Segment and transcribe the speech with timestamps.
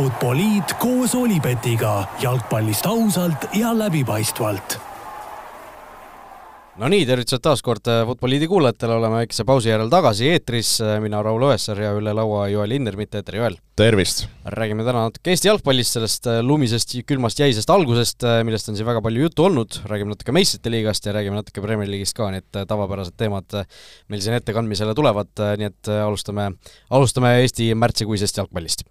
[0.00, 4.78] Futboliit koos Olipetiga jalgpallist ausalt ja läbipaistvalt.
[6.80, 10.70] No nii, tervitused taas kord Futboliidi kuulajatele, oleme väikese pausi järel tagasi eetris,
[11.04, 13.58] mina Raul Õessar ja üle laua Joel Indermitt, eeter Joel!
[13.76, 14.22] tervist!
[14.56, 19.26] räägime täna natuke Eesti jalgpallist, sellest lumisest, külmast, jäisest algusest, millest on siin väga palju
[19.26, 23.18] juttu olnud, räägime natuke meistrite liigast ja räägime natuke Premier League'ist ka, nii et tavapärased
[23.20, 23.58] teemad
[24.08, 26.54] meil siin ettekandmisele tulevad, nii et alustame,
[26.88, 28.88] alustame Eesti märtsikuisest jalgpallist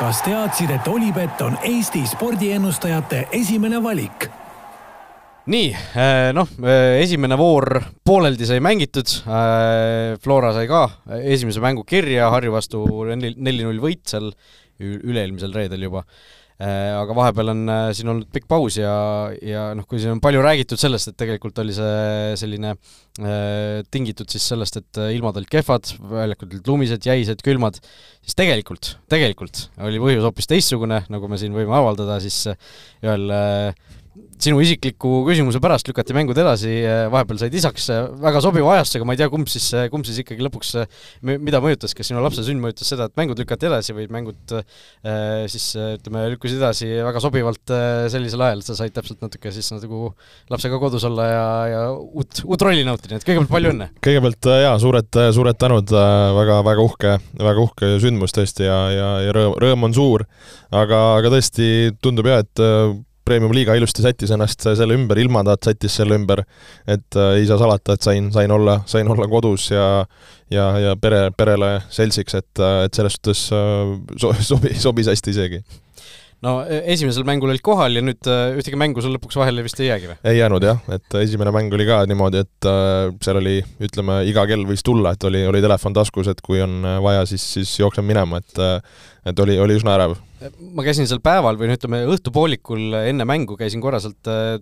[0.00, 4.30] kas teadsid, et Olipet on Eesti spordiennustajate esimene valik?
[5.50, 5.70] nii,
[6.36, 6.48] noh,
[7.00, 9.12] esimene voor pooleldi sai mängitud,
[10.22, 10.84] Flora sai ka
[11.20, 12.84] esimese mängu kirja, Harju vastu
[13.18, 14.30] neli-null võit seal
[14.80, 18.92] üle-eelmisel reedel juba Äh, aga vahepeal on äh, siin olnud pikk paus ja,
[19.40, 24.28] ja noh, kui siin on palju räägitud sellest, et tegelikult oli see selline äh, tingitud
[24.32, 27.80] siis sellest, et ilmad olid kehvad, väljakud olid lumised, jäised, külmad,
[28.20, 32.42] siis tegelikult, tegelikult oli põhjus hoopis teistsugune, nagu me siin võime avaldada, siis
[33.00, 33.88] ühel äh,
[34.40, 36.72] sinu isikliku küsimuse pärast lükati mängud edasi,
[37.12, 37.86] vahepeal said isaks
[38.18, 40.72] väga sobiva ajastusega, ma ei tea, kumb siis, kumb siis ikkagi lõpuks,
[41.30, 44.54] mida mõjutas, kas sinu lapse sünd mõjutas seda, et mängud lükati edasi või mängud
[45.52, 47.74] siis ütleme, lükkusid edasi väga sobivalt
[48.10, 50.08] sellisel ajal, sa said täpselt natuke siis nagu
[50.50, 53.90] lapsega kodus olla ja, ja uut, uut rolli nautida, nii et kõigepealt palju õnne!
[54.02, 55.94] kõigepealt jaa, suured, suured tänud,
[56.40, 60.26] väga, väga uhke, väga uhke sündmus tõesti ja, ja, ja rõõm, rõõm on suur,
[60.72, 61.70] aga, aga tõesti
[62.02, 62.66] tundub jah, et
[63.30, 66.42] Premium-liiga ilusti sättis ennast selle ümber, ilmataat sättis selle ümber,
[66.90, 69.86] et äh, ei saa salata, et sain, sain olla, sain olla kodus ja
[70.50, 75.36] ja, ja pere, perele seltsiks, et, äh, et selles suhtes äh, so, sobi, sobis hästi
[75.36, 75.62] isegi
[76.44, 79.80] no e, esimesel mängul olid kohal ja nüüd äh, ühtegi mängu sul lõpuks vahele vist
[79.82, 80.18] ei jäägi või?
[80.32, 84.46] ei jäänud jah, et esimene mäng oli ka niimoodi, et äh, seal oli, ütleme, iga
[84.48, 88.06] kell võis tulla, et oli, oli telefon taskus, et kui on vaja, siis, siis jooksen
[88.08, 88.64] minema, et
[89.26, 90.18] et oli, oli üsna ärev
[90.74, 94.56] ma käisin seal päeval või no ütleme, õhtupoolikul enne mängu käisin korra sealt äh,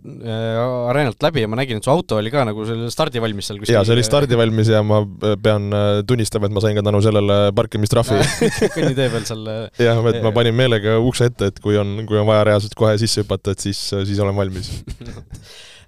[0.91, 3.77] areenalt läbi ja ma nägin, et su auto oli ka nagu selle stardivalmis seal kuskil.
[3.77, 7.03] jaa, see oli stardivalmis ja ma äh, pean äh, tunnistama, et ma sain ka tänu
[7.05, 8.19] sellele parkimistrahvi.
[8.77, 12.19] Kõnnitee peal seal äh, jah, et ma panin meelega ukse ette, et kui on, kui
[12.19, 14.75] on vaja reaalselt kohe sisse hüpata, et siis, siis olen valmis.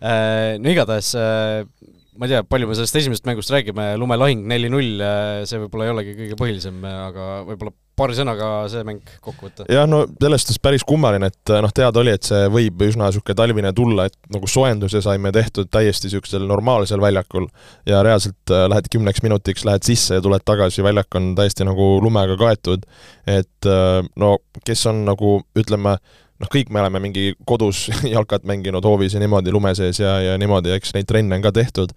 [0.00, 5.02] No igatahes ma ei tea, palju me sellest esimesest mängust räägime, lumelahing neli-null,
[5.44, 9.66] see võib-olla ei olegi kõige põhilisem, aga võib-olla paari sõnaga see mäng kokku võtta?
[9.70, 13.36] jah, no selles suhtes päris kummaline, et noh, teada oli, et see võib üsna niisugune
[13.36, 17.48] talvine tulla, et nagu soojenduse saime tehtud täiesti niisugusel normaalsel väljakul
[17.88, 21.92] ja reaalselt äh, lähed kümneks minutiks, lähed sisse ja tuled tagasi, väljak on täiesti nagu
[22.02, 22.88] lumega kaetud,
[23.28, 25.96] et äh, no kes on nagu ütleme,
[26.40, 30.40] noh, kõik me oleme mingi kodus jalkat mänginud hoovis ja niimoodi lume sees ja, ja
[30.40, 31.94] niimoodi, eks neid trenne on ka tehtud.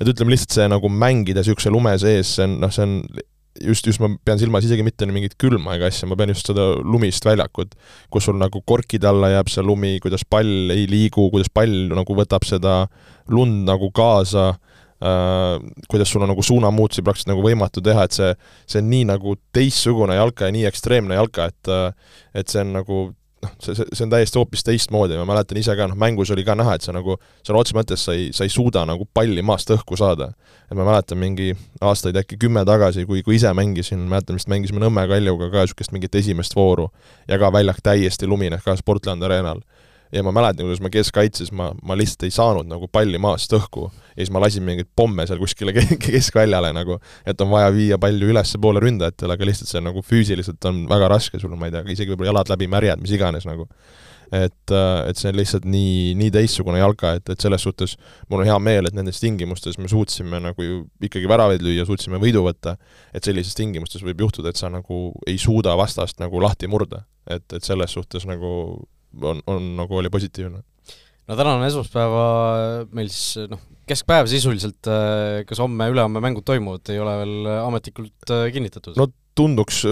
[0.00, 2.96] et ütleme lihtsalt see nagu mängida niisuguse lume sees, see on noh, see on
[3.60, 6.66] just, just ma pean silmas isegi mitte mingit külma ega asja, ma pean just seda
[6.84, 7.76] lumist väljakut,
[8.12, 12.16] kus sul nagu korkide alla jääb see lumi, kuidas pall ei liigu, kuidas pall nagu
[12.18, 12.82] võtab seda
[13.30, 15.54] lund nagu kaasa äh,,
[15.90, 18.34] kuidas sul on nagu suunamuutusi praktiliselt nagu võimatu teha, et see,
[18.66, 21.74] see on nii nagu teistsugune jalka ja nii ekstreemne jalka, et
[22.34, 23.00] et see on nagu
[23.42, 26.44] noh, see, see, see on täiesti hoopis teistmoodi, ma mäletan ise ka, noh, mängus oli
[26.46, 29.42] ka näha, et sa nagu sõna otseses mõttes sa ei, sa ei suuda nagu palli
[29.46, 30.32] maast õhku saada.
[30.70, 34.82] et ma mäletan mingi aastaid äkki kümme tagasi, kui, kui ise mängisin, mäletan vist mängisime
[34.84, 36.90] Nõmme Kaljuga ka niisugust mingit esimest vooru
[37.28, 39.64] ja ka väljak täiesti lumine, ka Sportlandi areenal
[40.12, 43.90] ja ma mäletan, kuidas ma keskkaitses, ma, ma lihtsalt ei saanud nagu palli maast õhku
[44.20, 45.72] ja siis ma lasin mingeid pomme seal kuskile
[46.04, 46.98] keskväljale nagu,
[47.28, 51.40] et on vaja viia palli ülespoole ründajatele, aga lihtsalt see nagu füüsiliselt on väga raske,
[51.40, 53.68] sul on, ma ei tea, isegi võib-olla jalad läbi märjad, mis iganes nagu.
[54.30, 57.96] et, et see on lihtsalt nii, nii teistsugune jalka, et, et selles suhtes
[58.30, 62.20] mul on hea meel, et nendes tingimustes me suutsime nagu ju ikkagi väravaid lüüa, suutsime
[62.22, 62.76] võidu võtta,
[63.10, 67.02] et sellistes tingimustes võib juhtuda, et sa nagu ei suuda vastast nagu lahti murda.
[67.26, 68.52] et, et selles suhtes nagu
[69.22, 70.62] on, on nagu oli positiivne.
[71.30, 72.24] No tänane esmaspäeva
[72.96, 78.48] meil siis noh, keskpäev sisuliselt, äh, kas homme-ülehomme mängud toimuvad, ei ole veel ametlikult äh,
[78.54, 78.98] kinnitatud?
[78.98, 79.06] no
[79.38, 79.84] tunduks,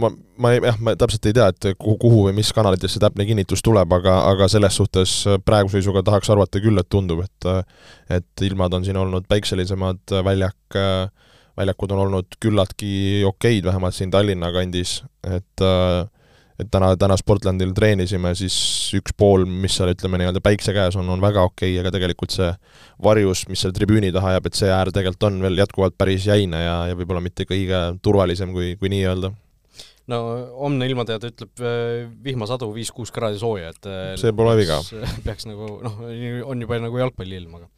[0.00, 0.10] ma,
[0.40, 3.26] ma ei, jah, ma täpselt ei tea, et kuhu, kuhu või mis kanalitest see täpne
[3.28, 5.14] kinnitus tuleb, aga, aga selles suhtes
[5.46, 7.50] praeguse seisuga tahaks arvata küll, et tundub, et
[8.18, 10.78] et ilmad on siin olnud päikselisemad, väljak,
[11.58, 16.06] väljakud on olnud küllaltki okeid, vähemalt siin Tallinna kandis, et äh,
[16.58, 18.56] et täna, täna Sportlandil treenisime, siis
[18.98, 22.34] üks pool, mis seal ütleme nii-öelda päikse käes on, on väga okei okay,, aga tegelikult
[22.34, 22.48] see
[23.04, 26.64] varjus, mis seal tribüüni taha jääb, et see äär tegelikult on veel jätkuvalt päris jäine
[26.64, 29.32] ja, ja võib-olla mitte kõige turvalisem, kui, kui nii öelda
[30.08, 30.18] no
[30.58, 34.80] homne ilmateade ütleb äh, vihmasadu viis-kuus kraadi sooja, et äh, see pole viga.
[35.26, 36.00] peaks nagu noh,
[36.48, 37.68] on juba nagu jalgpalliilm, aga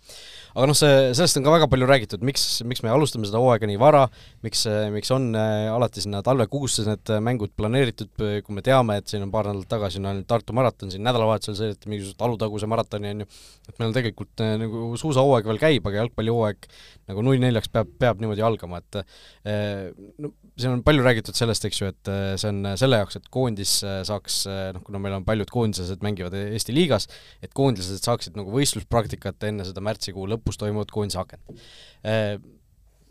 [0.55, 3.69] aga noh, see, sellest on ka väga palju räägitud, miks, miks me alustame seda hooaega
[3.71, 4.05] nii vara,
[4.45, 4.65] miks,
[4.95, 9.33] miks on äh, alati sinna talvekuusse need mängud planeeritud, kui me teame, et siin on
[9.35, 13.29] paar nädalat tagasi on ainult Tartu maraton, siin nädalavahetusel sõideti mingisugust Alutaguse maratoni, on ju,
[13.71, 16.71] et meil tegelikult äh, nagu suusahooaeg veel käib, aga jalgpallihooaeg
[17.11, 21.65] nagu null neljaks peab, peab niimoodi algama, et äh, no siin on palju räägitud sellest,
[21.67, 22.11] eks ju, et
[22.41, 24.43] see on selle jaoks, et koondis saaks,
[24.75, 27.07] noh, kuna meil on paljud koondislased mängivad Eesti liigas,
[27.41, 31.67] et koondislased saaksid nagu võistluspraktikat enne seda märtsikuu lõpus toimuvat koondise akent.
[32.05, 32.37] Äh,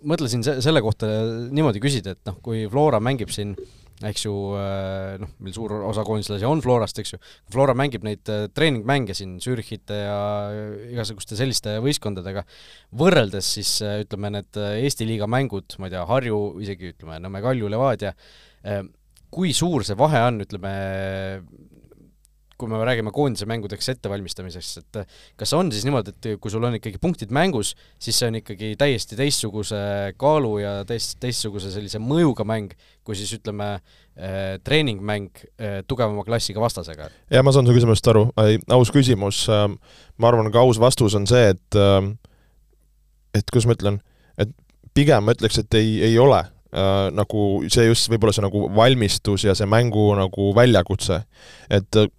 [0.09, 1.09] mõtlesin se-, selle kohta
[1.53, 3.55] niimoodi küsida, et noh, kui Flora mängib siin
[3.99, 7.19] eks ju äh, noh, meil suur osa koondislasi on Florast, eks ju,
[7.51, 10.19] Flora mängib neid äh, treeningmänge siin Zürichite ja
[10.87, 12.45] igasuguste selliste võistkondadega,
[12.99, 17.67] võrreldes siis ütleme, need Eesti liiga mängud, ma ei tea, Harju, isegi ütleme, Nõmme Kalju,
[17.71, 18.13] Levadia,
[19.29, 20.71] kui suur see vahe on, ütleme,
[22.59, 26.75] kui me räägime koondise mängudeks ettevalmistamisest, et kas on siis niimoodi, et kui sul on
[26.77, 27.71] ikkagi punktid mängus,
[28.01, 29.79] siis see on ikkagi täiesti teistsuguse
[30.19, 32.75] kaalu ja teist, teistsuguse sellise mõjuga mäng,
[33.07, 37.09] kui siis ütleme äh,, treeningmäng äh, tugevama klassiga vastasega?
[37.31, 38.27] jah, ma saan su küsimusest aru,
[38.75, 39.79] aus küsimus, ähm,
[40.19, 42.17] ma arvan, ka aus vastus on see, et ähm,
[43.35, 44.01] et kuidas ma ütlen,
[44.41, 44.51] et
[44.97, 46.44] pigem ma ütleks, et ei, ei ole
[46.74, 51.24] äh, nagu see just võib-olla see nagu valmistus ja see mängu nagu väljakutse.
[51.69, 52.10] et äh,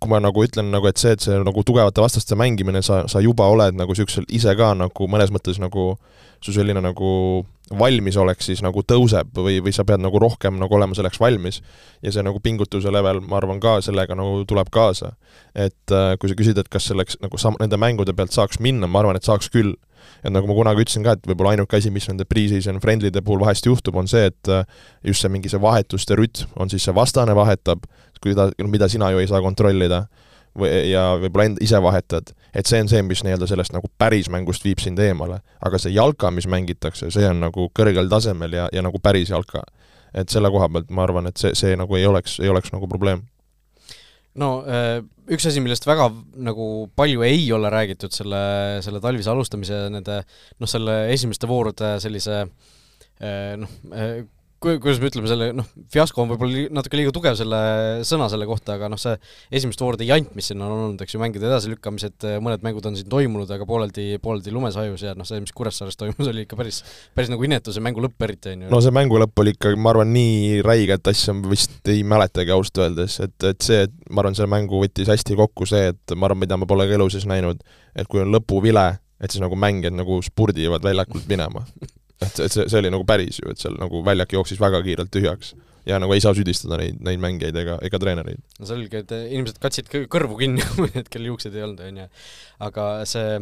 [0.00, 3.22] kui ma nagu ütlen nagu, et see, et see nagu tugevate vastaste mängimine, sa, sa
[3.22, 5.92] juba oled nagu niisugusel ise ka nagu mõnes mõttes nagu
[6.42, 7.10] su selline nagu
[7.78, 11.62] valmisolek siis nagu tõuseb või, või sa pead nagu rohkem nagu olema selleks valmis.
[12.02, 15.12] ja see nagu pingutuse level, ma arvan, ka sellega nagu tuleb kaasa.
[15.54, 18.86] et äh, kui sa küsid, et kas selleks nagu sam-, nende mängude pealt saaks minna,
[18.86, 19.74] ma arvan, et saaks küll
[20.22, 23.42] et nagu ma kunagi ütlesin ka, et võib-olla ainuke asi, mis nende pre-season friendly'de puhul
[23.42, 24.66] vahest juhtub, on see, et äh,
[25.06, 27.86] just see mingi see vahetuste rütm, on siis see vastane vahetab,
[28.22, 30.04] kuida-, mida sina ju ei saa kontrollida,
[30.58, 34.30] või, ja võib-olla end-, ise vahetad, et see on see, mis nii-öelda sellest nagu päris
[34.32, 35.40] mängust viib sind eemale.
[35.64, 39.64] aga see jalka, mis mängitakse, see on nagu kõrgel tasemel ja, ja nagu päris jalka.
[40.14, 42.88] et selle koha pealt ma arvan, et see, see nagu ei oleks, ei oleks nagu
[42.88, 43.24] probleem
[44.38, 44.98] no äh,
[45.32, 46.08] üks asi, millest väga
[46.44, 48.42] nagu palju ei ole räägitud selle,
[48.84, 54.22] selle talvise alustamise nende noh, selle esimeste voorude sellise äh, noh, äh,
[54.62, 57.58] kuidas me ütleme selle, noh, fiasko on võib-olla natuke liiga tugev selle
[58.06, 59.14] sõna selle kohta, aga noh, see
[59.58, 63.10] esimeste voorude jant, mis siin on olnud, eks ju, mängude edasilükkamised, mõned mängud on siin
[63.12, 66.82] toimunud, aga pooleldi, pooleldi lumesajus ja noh, see, mis Kuressaares toimus, oli ikka päris,
[67.16, 68.72] päris nagu inetu, see mängu lõpp eriti, on ju.
[68.72, 72.54] no see mängu lõpp oli ikka, ma arvan, nii räiget asja ma vist ei mäletagi
[72.54, 76.16] ausalt öeldes, et, et see, et ma arvan, selle mängu võttis hästi kokku see, et
[76.16, 77.62] ma arvan, mida ma pole ka elu sees näinud,
[77.98, 78.88] et kui on lõpuvile,
[79.22, 81.66] et siis nagu mängijad nagu spurdivad väljakult minema
[82.24, 85.12] et, et see, see oli nagu päris ju, et seal nagu väljak jooksis väga kiirelt
[85.14, 85.54] tühjaks.
[85.86, 88.42] ja nagu ei saa süüdistada neid, neid mängijaid ega, ega treenereid.
[88.60, 90.64] no selge, et inimesed katsid kõrvu kinni,
[91.00, 92.08] et kellel juukseid ei olnud, on ju.
[92.68, 93.40] aga see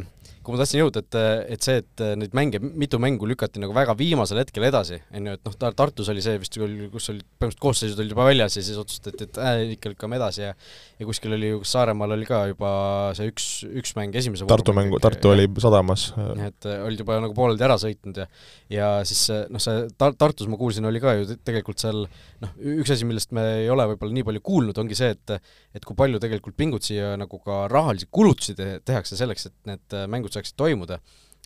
[0.50, 1.18] kuhu ma tahtsin jõuda, et,
[1.54, 5.36] et see, et neid mänge, mitu mängu lükati nagu väga viimasel hetkel edasi, on ju,
[5.38, 8.78] et noh, Tartus oli see vist, kus olid põhimõtteliselt koosseisud olid juba väljas ja siis
[8.80, 10.54] otsustati, et äh, ikka lükkame edasi ja
[11.00, 12.70] ja kuskil oli ju, kas Saaremaal oli ka juba
[13.16, 13.46] see üks,
[13.80, 16.10] üks mäng esimese Tartu mängu, Tartu oli sadamas.
[16.44, 18.26] et olid juba nagu pooleldi ära sõitnud ja
[18.70, 22.92] ja siis noh, see Tar-, Tartus ma kuulsin, oli ka ju tegelikult seal noh, üks
[22.92, 25.36] asi, millest me ei ole võib-olla nii palju kuulnud, ongi see, et
[25.76, 29.98] et kui palju tegelikult pingutusi ja nagu ka rahalisi kulutusi te tehakse selleks, et need
[30.10, 31.00] mängud saaksid toimuda.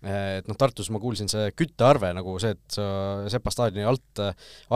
[0.05, 2.85] et noh, Tartus ma kuulsin see küttearve nagu see, et sa
[3.33, 4.21] Sepa staadioni alt,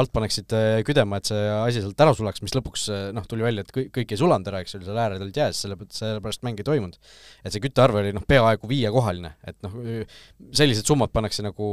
[0.00, 0.54] alt paneksid
[0.88, 4.14] küdema, et see asi sealt ära sulaks, mis lõpuks noh, tuli välja, et kõik, kõik
[4.14, 6.96] ei sulanud ära, eks ju, seal ääred olid jääs, selle, sellepärast mäng ei toimunud.
[7.42, 9.76] et see küttearve oli noh, peaaegu viiekohaline, et noh,
[10.48, 11.68] sellised summad pannakse nagu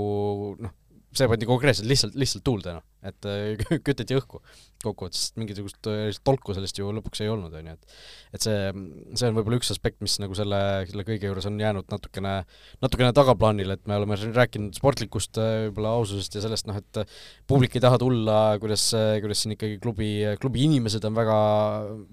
[0.59, 0.75] noh,
[1.15, 4.41] see pandi konkreetselt lihtsalt, lihtsalt tuulde, noh et äh, küteti õhku
[4.85, 7.95] kokkuvõttes, mingisugust äh, tolku sellest ju lõpuks ei olnud, on ju, et
[8.35, 8.57] et see,
[9.15, 10.59] see on võib-olla üks aspekt, mis nagu selle,
[10.89, 12.33] selle kõige juures on jäänud natukene,
[12.83, 17.15] natukene tagaplaanile, et me oleme siin rääkinud sportlikust äh, võib-olla aususest ja sellest, noh, et
[17.49, 18.89] publik ei taha tulla, kuidas,
[19.23, 21.39] kuidas siin ikkagi klubi, klubi inimesed on väga,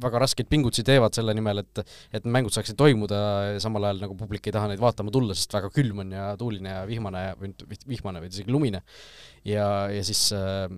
[0.07, 3.19] väga raskeid pingutusi teevad selle nimel, et et mängud saaksid toimuda
[3.53, 6.31] ja samal ajal nagu publik ei taha neid vaatama tulla, sest väga külm on ja
[6.39, 7.53] tuuline ja vihmane või
[7.89, 8.83] vihmane, vaid isegi lumine.
[9.49, 10.69] Ja, ja siis äh,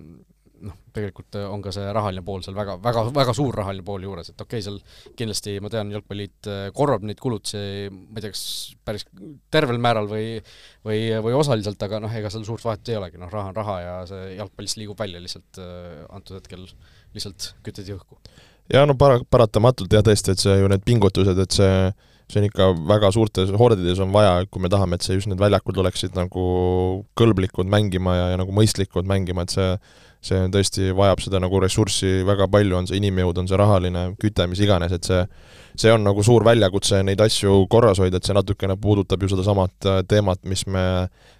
[0.65, 4.31] noh, tegelikult on ka see rahaline pool seal väga, väga, väga suur rahaline pool juures,
[4.31, 4.79] et okei okay,, seal
[5.19, 8.45] kindlasti ma tean, Jalgpalliliit äh, korvab neid kulutusi, ma ei tea, kas
[8.87, 9.07] päris
[9.53, 10.25] tervel määral või
[10.85, 13.77] või, või osaliselt, aga noh, ega seal suurt vahet ei olegi, noh, raha on raha
[13.83, 16.65] ja see jalgpallist liigub välja lihtsalt äh, antud hetkel
[17.15, 18.19] lihtsalt küteti õhku.
[18.73, 21.79] ja no para-, paratamatult jah, tõesti, et see ju need pingutused, et see
[22.31, 25.41] see on ikka väga suurtes hordides on vaja, kui me tahame, et see just need
[25.41, 26.45] väljakud oleksid nagu
[27.19, 29.69] kõlblikud mängima ja, ja nagu mõistlikud mängima, et see
[30.25, 34.47] see tõesti vajab seda nagu ressurssi väga palju, on see inimjõud, on see rahaline, küte,
[34.49, 35.19] mis iganes, et see
[35.75, 39.87] see on nagu suur väljakutse neid asju korras hoida, et see natukene puudutab ju sedasamat
[39.91, 40.83] äh, teemat, mis me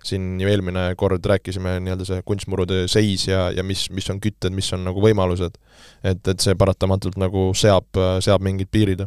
[0.05, 4.53] siin ju eelmine kord rääkisime, nii-öelda see kunstmurude seis ja, ja mis, mis on kütted,
[4.55, 5.55] mis on nagu võimalused.
[6.03, 7.87] et, et see paratamatult nagu seab,
[8.23, 9.05] seab mingid piirid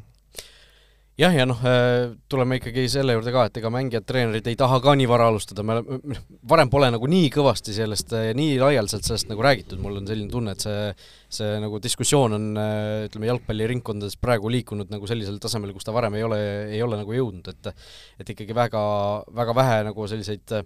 [1.19, 4.79] jah, ja noh, äh, tuleme ikkagi selle juurde ka, et ega mängijad, treenerid ei taha
[4.85, 6.19] ka nii vara alustada, me oleme,
[6.51, 10.09] varem pole nagu nii kõvasti sellest ja äh, nii laialdaselt sellest nagu räägitud, mul on
[10.09, 10.93] selline tunne, et see
[11.29, 16.17] see nagu diskussioon on äh, ütleme, jalgpalliringkondades praegu liikunud nagu sellisel tasemel, kus ta varem
[16.17, 16.39] ei ole,
[16.73, 17.73] ei ole nagu jõudnud, et
[18.23, 18.83] et ikkagi väga,
[19.37, 20.65] väga vähe nagu selliseid äh,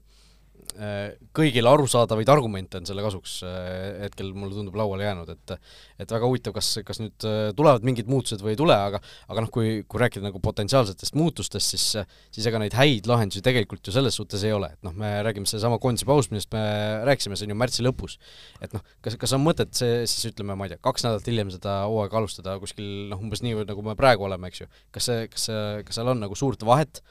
[1.36, 5.54] kõigile arusaadavaid argumente on selle kasuks äh, hetkel mulle tundub lauale jäänud, et
[6.02, 9.44] et väga huvitav, kas, kas nüüd äh, tulevad mingid muutused või ei tule, aga aga
[9.44, 11.86] noh, kui, kui rääkida nagu potentsiaalsetest muutustest, siis
[12.32, 15.48] siis ega neid häid lahendusi tegelikult ju selles suhtes ei ole, et noh, me räägime
[15.48, 16.62] seesama koondise paus, millest me
[17.08, 18.18] rääkisime, see on ju märtsi lõpus.
[18.64, 21.52] et noh, kas, kas on mõtet see siis ütleme, ma ei tea, kaks nädalat hiljem
[21.54, 25.28] seda hooaega alustada kuskil noh, umbes nii, nagu me praegu oleme, eks ju, kas see,
[25.32, 27.02] kas see, kas seal on nagu suurt vahet,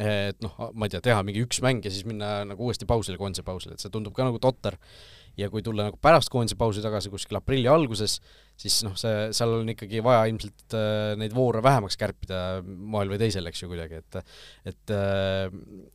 [0.00, 3.18] et noh, ma ei tea, teha mingi üks mäng ja siis minna nagu uuesti pausile,
[3.20, 4.78] koondise pausile, et see tundub ka nagu totter.
[5.38, 8.18] ja kui tulla nagu pärast koondise pausi tagasi kuskil aprilli alguses,
[8.60, 13.20] siis noh, see, seal on ikkagi vaja ilmselt äh, neid voore vähemaks kärpida moel või
[13.22, 14.20] teisel, eks ju, kuidagi, et
[14.72, 15.48] et äh,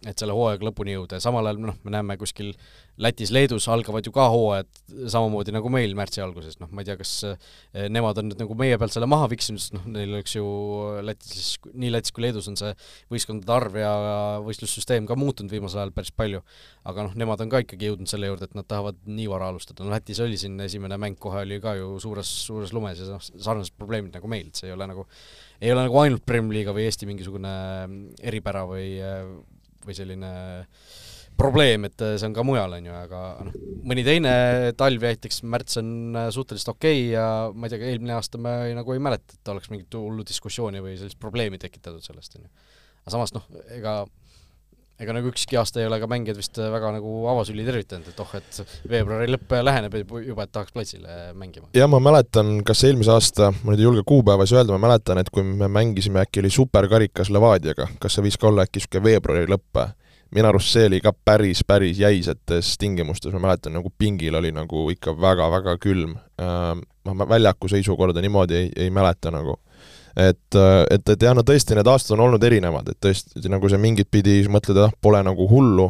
[0.10, 1.20] et selle hooaega lõpuni jõuda.
[1.20, 2.54] Ja samal ajal noh, me näeme kuskil
[2.96, 4.70] Lätis, Leedus algavad ju ka hooajad
[5.12, 8.56] samamoodi nagu meil märtsi alguses, noh, ma ei tea, kas eh, nemad on nüüd nagu
[8.56, 10.46] meie pealt selle maha viksinud, sest noh, neil oleks ju
[11.04, 12.72] Lätis, nii Lätis kui Leedus on see
[13.12, 13.92] võistkondade arv ja
[14.46, 16.40] võistlussüsteem ka muutunud viimasel ajal päris palju,
[16.88, 19.84] aga noh, nemad on ka ikkagi jõudnud selle juurde, et nad tahavad nii vara alustada,
[19.84, 23.22] no Lätis oli siin esimene mäng kohe oli ka ju suures, suures lumes ja noh,
[23.22, 25.06] sarnased probleemid nagu meil, et see ei ole nagu,
[25.60, 27.56] ei ole nagu ainult Premier League'i või Eesti mingisugune
[28.24, 28.88] eripära või,
[29.86, 30.32] või selline
[31.36, 33.56] probleem, et äh, see on ka mujal, on ju, aga noh,
[33.88, 34.32] mõni teine
[34.80, 38.40] talv ja näiteks märts on äh, suhteliselt okei okay ja ma ei tea, eelmine aasta
[38.42, 42.40] me ei, nagu ei mäleta, et oleks mingit hullu diskussiooni või sellist probleemi tekitatud sellest,
[42.40, 42.54] on ju.
[43.04, 43.98] aga samas noh, ega
[45.00, 48.36] ega nagu ükski aasta ei ole ka mängijad vist väga nagu avasüli tervitanud, et oh,
[48.38, 51.68] et veebruari lõpp läheneb juba, et tahaks platsile mängima.
[51.76, 55.32] jah, ma mäletan, kas eelmise aasta, ma nüüd ei julge kuupäevas öelda, ma mäletan, et
[55.34, 59.52] kui me mängisime, äkki oli superkarikas Levadiaga, kas see võis ka olla äkki niisugune veebruari
[59.52, 59.86] lõpp
[60.36, 64.90] minu arust see oli ka päris, päris jäisetes tingimustes, ma mäletan, nagu pingil oli nagu
[64.92, 66.18] ikka väga-väga külm.
[66.42, 66.74] Äh,
[67.06, 69.60] ma väljaku seisukorda niimoodi ei, ei mäleta nagu.
[70.16, 70.60] Et,
[70.92, 74.12] et, et jah, no tõesti, need aastad on olnud erinevad, et tõesti, nagu sa mingit
[74.12, 75.90] pidi mõtled, et ah, pole nagu hullu,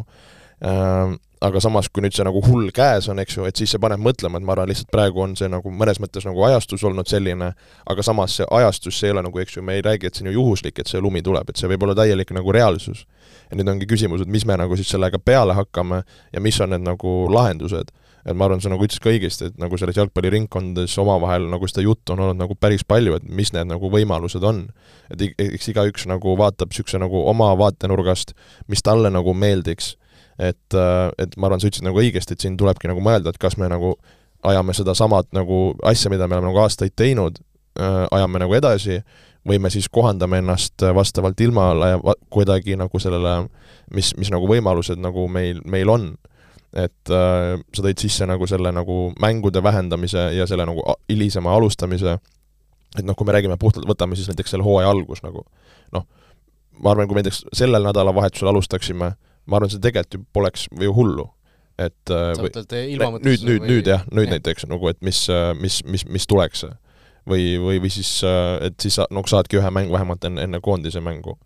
[0.66, 1.14] äh,
[1.44, 4.00] aga samas, kui nüüd see nagu hull käes on, eks ju, et siis see paneb
[4.02, 7.50] mõtlema, et ma arvan, lihtsalt praegu on see nagu mõnes mõttes nagu ajastus olnud selline,
[7.92, 10.24] aga samas see ajastus, see ei ole nagu, eks ju, me ei räägi, et see
[10.24, 13.04] on ju juhuslik, et see lumi tuleb, et see võib olla täielik nagu reaalsus.
[13.50, 16.02] ja nüüd ongi küsimus, et mis me nagu siis sellega peale hakkame
[16.32, 17.92] ja mis on need nagu lahendused.
[18.26, 21.84] Et ma arvan, sa nagu ütlesid ka õigesti, et nagu selles jalgpalliringkondades omavahel nagu seda
[21.84, 24.66] juttu on olnud nagu päris palju, et mis need nagu võimalused on.
[25.10, 28.34] et eks igaüks nagu vaatab niisuguse nagu oma vaatenurgast,
[28.66, 29.94] mis talle nagu meeldiks
[30.38, 33.40] et, äh, et ma arvan, sa ütlesid nagu õigesti, et siin tulebki nagu mõelda, et
[33.40, 33.94] kas me nagu
[34.46, 37.40] ajame sedasamat nagu asja, mida me oleme nagu aastaid teinud,
[37.80, 39.00] äh, ajame nagu edasi,
[39.46, 43.46] või me siis kohandame ennast vastavalt ilmale ja kuidagi nagu sellele,
[43.94, 46.08] mis, mis nagu võimalused nagu meil, meil on.
[46.72, 52.18] Et äh, sa tõid sisse nagu selle nagu mängude vähendamise ja selle nagu hilisema alustamise,
[52.96, 55.44] et noh, kui me räägime puhtalt, võtame siis näiteks selle hooaja algus nagu
[55.94, 56.08] noh,
[56.82, 59.14] ma arvan, kui me näiteks sellel nädalavahetusel alustaksime
[59.46, 61.30] ma arvan, see tegelikult ju poleks ju hullu.
[61.76, 62.48] et äh, või,
[63.20, 64.38] nüüd, nüüd, nüüd jah, nüüd jah.
[64.38, 66.64] näiteks nagu, et mis, äh, mis, mis, mis tuleks.
[67.28, 70.60] või, või, või siis, äh, et siis sa, noh, saadki ühe mängu vähemalt enne, enne
[70.62, 71.36] koondise mängu.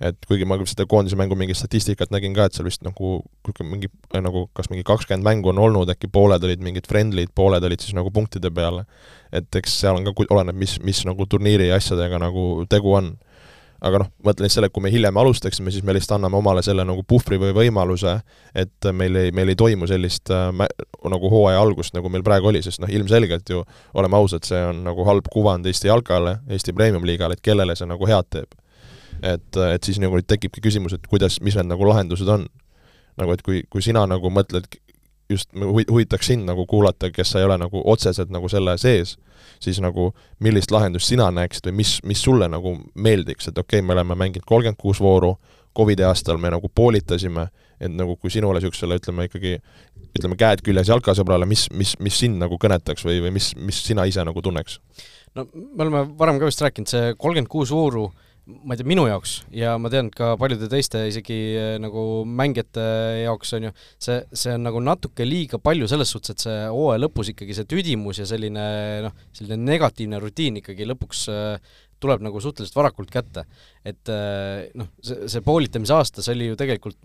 [0.00, 3.18] Et kuigi ma seda koondise mängu mingit statistikat nägin ka, et seal vist nagu
[3.62, 7.84] mingi, nagu kas mingi kakskümmend mängu on olnud, äkki pooled olid mingid friendly'd, pooled olid
[7.84, 8.84] siis nagu punktide peale.
[9.34, 13.14] et eks seal on ka, oleneb, mis, mis nagu turniiri asjadega nagu tegu on
[13.84, 16.86] aga noh, mõtlen selle, et kui me hiljem alustaksime, siis me lihtsalt anname omale selle
[16.86, 18.16] nagu puhvri või võimaluse,
[18.56, 20.48] et meil ei, meil ei toimu sellist äh,
[21.12, 24.84] nagu hooaja algust, nagu meil praegu oli, sest noh, ilmselgelt ju oleme ausad, see on
[24.86, 28.56] nagu halb kuvand Eesti jalkale, Eesti Premium-liigale, et kellele see nagu head teeb.
[29.22, 32.48] Et, et siis nagu nüüd tekibki küsimus, et kuidas, mis need nagu lahendused on.
[33.14, 34.64] nagu et kui, kui sina nagu mõtled
[35.30, 39.16] just huvi-, huvitaks sind nagu kuulata, kes sa ei ole nagu otseselt nagu selle sees,
[39.62, 40.10] siis nagu
[40.42, 44.16] millist lahendust sina näeksid või mis, mis sulle nagu meeldiks, et okei okay,, me oleme
[44.18, 45.36] mänginud kolmkümmend kuus vooru,
[45.74, 47.48] Covidi aastal me nagu poolitasime,
[47.82, 49.56] et nagu kui sinule niisugusele ütleme ikkagi,
[50.14, 54.06] ütleme käed küljes jalkasõbrale, mis, mis, mis sind nagu kõnetaks või, või mis, mis sina
[54.06, 54.78] ise nagu tunneks?
[55.34, 58.06] no me oleme varem ka vist rääkinud, see kolmkümmend kuus vooru
[58.44, 62.84] ma ei tea, minu jaoks ja ma tean ka paljude teiste isegi äh, nagu mängijate
[63.22, 63.72] jaoks on ju,
[64.06, 67.68] see, see on nagu natuke liiga palju selles suhtes, et see hooaja lõpus ikkagi see
[67.70, 68.66] tüdimus ja selline
[69.06, 73.46] noh, selline negatiivne rutiin ikkagi lõpuks äh, tuleb nagu suhteliselt varakult kätte.
[73.84, 77.00] et äh, noh, see, see poolitamise aasta, see oli ju tegelikult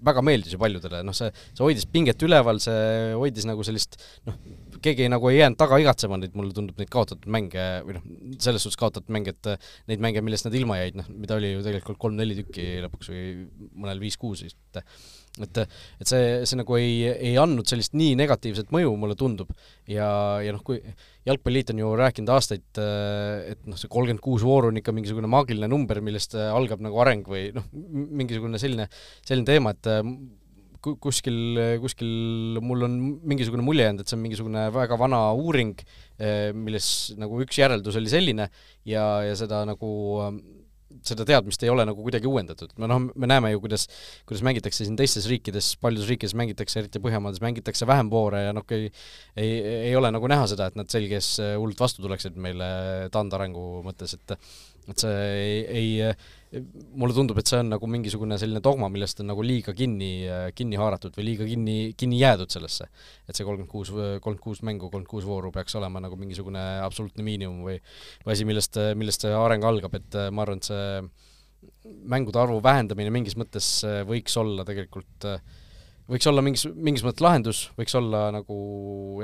[0.00, 4.40] väga meeldis ju paljudele, noh see, see hoidis pinget üleval, see hoidis nagu sellist noh,
[4.84, 8.10] keegi nagu ei jäänud taga igatsema neid, mulle tundub, neid kaotatud mänge või noh,
[8.42, 11.64] selles suhtes kaotatud mänge, et neid mänge, millest nad ilma jäid, noh, mida oli ju
[11.66, 13.24] tegelikult kolm-neli tükki lõpuks või
[13.84, 14.60] mõnel viis-kuus vist,
[15.40, 15.60] et
[16.00, 19.52] et see, see nagu ei, ei andnud sellist nii negatiivset mõju, mulle tundub.
[19.88, 20.08] ja,
[20.42, 20.80] ja noh, kui
[21.28, 25.70] jalgpalliliit on ju rääkinud aastaid, et noh, see kolmkümmend kuus vooru on ikka mingisugune maagiline
[25.70, 28.88] number, millest algab nagu areng või noh, mingisugune selline,
[29.22, 29.90] selline teema, et
[30.80, 31.40] kuskil,
[31.82, 32.96] kuskil mul on
[33.32, 35.76] mingisugune mulje jäänud, et see on mingisugune väga vana uuring,
[36.56, 36.88] milles
[37.20, 38.48] nagu üks järeldus oli selline
[38.88, 39.90] ja, ja seda nagu
[41.06, 43.86] seda teadmist ei ole nagu kuidagi uuendatud, me noh, me näeme ju, kuidas
[44.28, 48.66] kuidas mängitakse siin teistes riikides, paljudes riikides mängitakse, eriti Põhjamaades, mängitakse vähem voore ja noh,
[48.74, 48.90] ei
[49.38, 49.52] ei,
[49.90, 52.70] ei ole nagu näha seda, et nad selges hullult vastu tuleksid meile
[53.14, 54.36] taandarengu mõttes, et
[54.88, 55.16] et see
[55.76, 56.60] ei, ei,
[56.98, 60.10] mulle tundub, et see on nagu mingisugune selline dogma, millest on nagu liiga kinni,
[60.56, 62.88] kinni haaratud või liiga kinni, kinni jäädud sellesse.
[63.28, 67.26] et see kolmkümmend kuus, kolmkümmend kuus mängu, kolmkümmend kuus vooru peaks olema nagu mingisugune absoluutne
[67.26, 67.78] miinimum või
[68.24, 73.12] või asi, millest, millest see areng algab, et ma arvan, et see mängude arvu vähendamine
[73.14, 73.68] mingis mõttes
[74.08, 75.28] võiks olla tegelikult,
[76.10, 78.56] võiks olla mingis, mingis mõttes lahendus, võiks olla nagu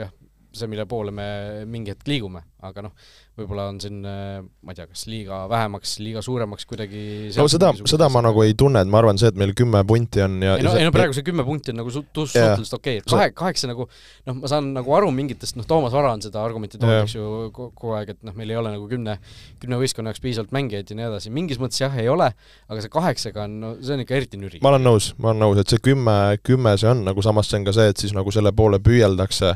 [0.01, 0.13] jah,
[0.57, 1.29] see, mille poole me
[1.69, 2.95] mingi hetk liigume, aga noh,
[3.37, 7.03] võib-olla on siin, ma ei tea, kas liiga vähemaks, liiga suuremaks kuidagi
[7.37, 10.23] no seda, seda ma nagu ei tunne, et ma arvan, see, et meil kümme punti
[10.25, 13.01] on ja ei no, ei no praegu see kümme punti on nagu su-, suhteliselt okei
[13.01, 16.25] okay., et kahe, kaheksa nagu noh, ma saan nagu aru mingitest, noh, Toomas Vara on
[16.25, 19.19] seda argumenti toonud, eks ju, kogu aeg, et noh, meil ei ole nagu kümne,
[19.63, 22.31] kümne võistkonna jaoks piisavalt mängijaid ja nii edasi, mingis mõttes jah, ei ole,
[22.69, 24.63] aga see kaheksaga on, no see on ikka eriti nüri.
[24.65, 27.61] ma olen nõus, ma olen nõus, et see kümme, kümme see on, nagu samas see
[27.61, 29.55] on ka see, et siis nagu selle poole püüeldakse,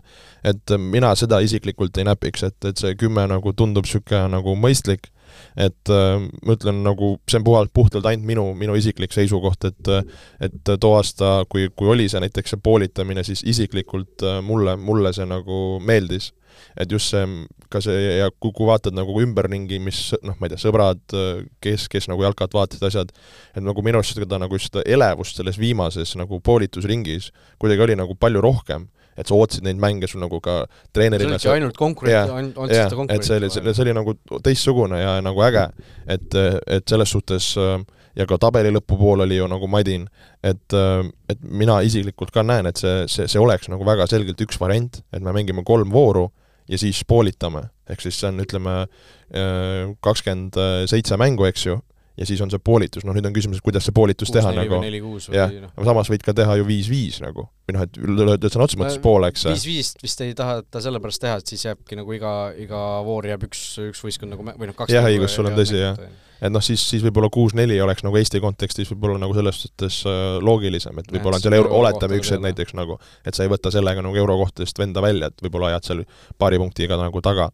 [0.52, 5.10] et mina seda isiklikult ei näpiks, et, et see kümme nagu tundub niisugune nagu mõistlik,
[5.60, 9.92] et äh, ma ütlen nagu, see on puhalt, puhtalt ainult minu, minu isiklik seisukoht, et
[10.42, 15.14] et too aasta, kui, kui oli see näiteks see poolitamine, siis isiklikult äh, mulle, mulle
[15.16, 16.32] see nagu meeldis.
[16.76, 17.24] et just see,
[17.72, 21.00] ka see ja kui, kui vaatad nagu ümberringi, mis noh, ma ei tea, sõbrad,
[21.62, 23.12] kes, kes nagu jalkat vaatasid, asjad,
[23.54, 27.30] et nagu minu arust seda nagu just elevust selles viimases nagu poolitusringis
[27.62, 31.50] kuidagi oli nagu palju rohkem et sa ootasid neid mänge, sul nagu ka treenerina see
[31.50, 35.16] olidki ainult konkurent, ainult seda konkurenti et see oli, see, see oli nagu teistsugune ja
[35.24, 35.66] nagu äge,
[36.16, 37.52] et, et selles suhtes
[38.18, 40.06] ja ka tabeli lõpupool oli ju nagu madin,
[40.42, 40.76] et,
[41.30, 45.02] et mina isiklikult ka näen, et see, see, see oleks nagu väga selgelt üks variant,
[45.14, 46.28] et me mängime kolm vooru
[46.70, 48.74] ja siis poolitame, ehk siis see on, ütleme,
[50.04, 50.58] kakskümmend
[50.90, 51.78] seitse mängu, eks ju,
[52.20, 54.80] ja siis on see poolitus, noh nüüd on küsimus, et kuidas see poolitus teha nagu,
[55.32, 55.72] jah, noh.
[55.72, 58.98] aga samas võid ka teha ju viis-viis nagu, või noh, et lööd sõna otseses mõttes
[59.02, 59.46] poole, eks.
[59.48, 63.62] viis-viist vist ei taheta sellepärast teha, et siis jääbki nagu iga, iga voor jääb üks,
[63.86, 65.96] üks võistkond nagu või noh, kaks jah, õigus, sul on tõsi, jah.
[66.42, 70.36] et noh, siis, siis võib-olla kuus-neli oleks nagu Eesti kontekstis võib-olla nagu selles suhtes äh,
[70.44, 73.72] loogilisem, et võib-olla on seal euro, oletame üks hetk näiteks nagu, et sa ei võta
[73.72, 76.06] sellega nagu eurokohtadest venda välja, et võib-olla ajad seal
[76.36, 77.48] paari punktiga nagu taga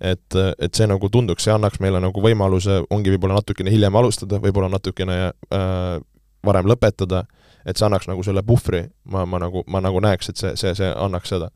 [0.00, 4.40] et, et see nagu tunduks, see annaks meile nagu võimaluse, ongi võib-olla natukene hiljem alustada,
[4.42, 5.98] võib-olla natukene äh,
[6.44, 7.24] varem lõpetada,
[7.64, 10.74] et see annaks nagu selle puhvri, ma, ma nagu, ma nagu näeks, et see, see,
[10.80, 11.50] see annaks seda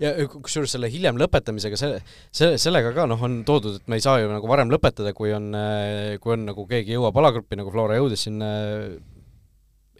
[0.00, 1.98] ja kusjuures selle hiljem lõpetamisega, see,
[2.32, 5.34] see, sellega ka noh, on toodud, et me ei saa ju nagu varem lõpetada, kui
[5.36, 5.50] on,
[6.22, 8.40] kui on nagu keegi jõuab alagruppi, nagu Flora jõudis siin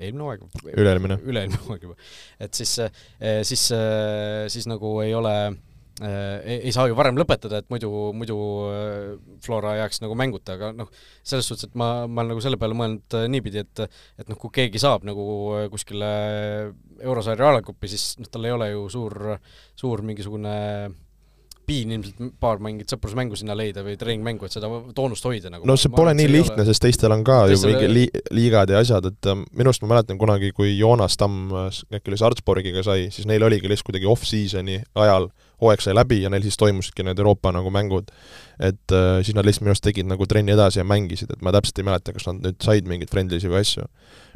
[0.00, 0.46] eelmine hooaeg.
[0.72, 1.20] üle-eelmine.
[1.20, 1.98] üle-eelmine hooaeg juba.
[2.40, 2.78] et siis,
[3.44, 3.66] siis,
[4.56, 5.69] siis nagu ei ole Äh,
[6.00, 8.38] ei, ei saa ju varem lõpetada, et muidu, muidu
[8.70, 10.88] äh, Flora jääks nagu mänguta, aga noh,
[11.26, 14.38] selles suhtes, et ma, ma olen nagu selle peale mõelnud äh, niipidi, et et noh,
[14.40, 15.26] kui keegi saab nagu
[15.72, 16.10] kuskile
[17.00, 19.36] eurosarja alagruppi, siis noh, tal ei ole ju suur,
[19.78, 20.56] suur mingisugune
[21.70, 25.68] piin ilmselt paar mingit sõprusmängu sinna leida või treeningmängu, et seda toonust hoida nagu.
[25.68, 27.74] no see pole nii lihtne, sest teistel on ka teistel...
[27.74, 31.52] ju mingi li-, liigad ja asjad, et minu arust ma mäletan kunagi, kui Joonas Tamm
[31.92, 35.30] äkki oli Salzburgiga sai, siis neil oligi lihtsalt kuidagi off-season'i ajal
[35.60, 38.10] hooaeg sai läbi ja neil siis toimusidki need Euroopa nagu mängud.
[38.60, 41.52] Et äh, siis nad lihtsalt minu arust tegid nagu trenni edasi ja mängisid, et ma
[41.56, 43.86] täpselt ei mäleta, kas nad nüüd said mingeid friendly'si või asju.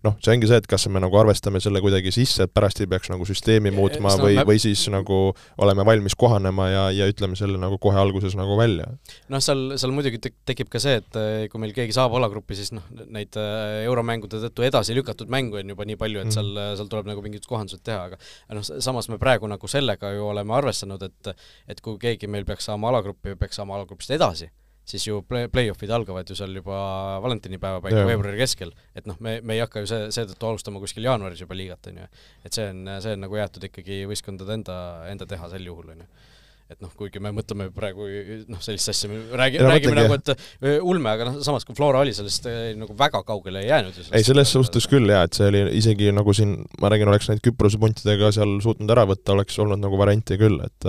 [0.05, 2.89] noh, see ongi see, et kas me nagu arvestame selle kuidagi sisse, et pärast ei
[2.89, 5.21] peaks nagu süsteemi muutma või, või siis nagu
[5.65, 8.91] oleme valmis kohanema ja, ja ütleme selle nagu kohe alguses nagu välja.
[9.33, 12.57] noh, seal, seal muidugi tek-, tekib ka see, et äh, kui meil keegi saab alagruppi,
[12.59, 16.37] siis noh, neid äh, euromängude tõttu edasi lükatud mängu on juba nii palju, et mm.
[16.37, 18.21] seal, seal tuleb nagu mingid kohandused teha, aga
[18.61, 21.33] noh, samas me praegu nagu sellega ju oleme arvestanud, et
[21.69, 24.51] et kui keegi meil peaks saama alagruppi või peaks saama alagrupist edasi,
[24.85, 26.77] siis ju play, play-off'id algavad ju seal juba
[27.25, 31.07] valentinipäeva paiku veebruari keskel, et noh, me, me ei hakka ju see, seetõttu alustama kuskil
[31.09, 32.09] jaanuaris juba liigat, on ju.
[32.45, 34.79] et see on, see on nagu jäetud ikkagi võistkondade enda,
[35.11, 36.11] enda teha sel juhul, on ju
[36.73, 38.07] et noh, kuigi me mõtleme praegu
[38.49, 42.15] noh, sellist asja, me räägi, räägime nagu, et ulme, aga noh, samas kui Flora oli
[42.17, 42.49] sellest
[42.81, 43.99] nagu väga kaugele jäänud.
[44.09, 47.43] ei, selles suhtes küll jaa, et see oli isegi nagu siin, ma räägin, oleks neid
[47.45, 50.89] Küprose puntidega seal suutnud ära võtta, oleks olnud nagu varianti küll, et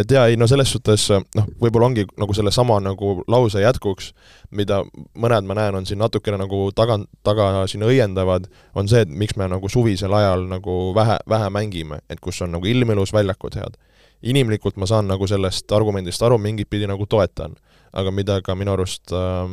[0.00, 1.04] et jaa, ei no selles suhtes
[1.36, 4.14] noh, võib-olla ongi nagu sellesama nagu lause jätkuks,
[4.56, 4.80] mida
[5.12, 9.36] mõned ma näen, on siin natukene nagu taga, taga siin õiendavad, on see, et miks
[9.36, 13.60] me nagu suvisel ajal nagu vähe, vähe mängime, et kus on nagu ilm ilus, väljakud
[13.60, 13.76] head
[14.22, 17.56] inimlikult ma saan nagu sellest argumendist aru, mingit pidi nagu toetan.
[17.92, 19.48] aga mida ka minu arust äh,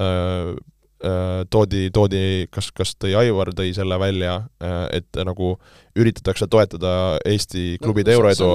[0.00, 0.56] äh,
[0.98, 5.52] Äh, toodi, toodi, kas, kas tõi Aivar, tõi selle välja, äh, et nagu
[5.98, 6.92] üritatakse toetada
[7.28, 8.48] Eesti klubide no, euroedu.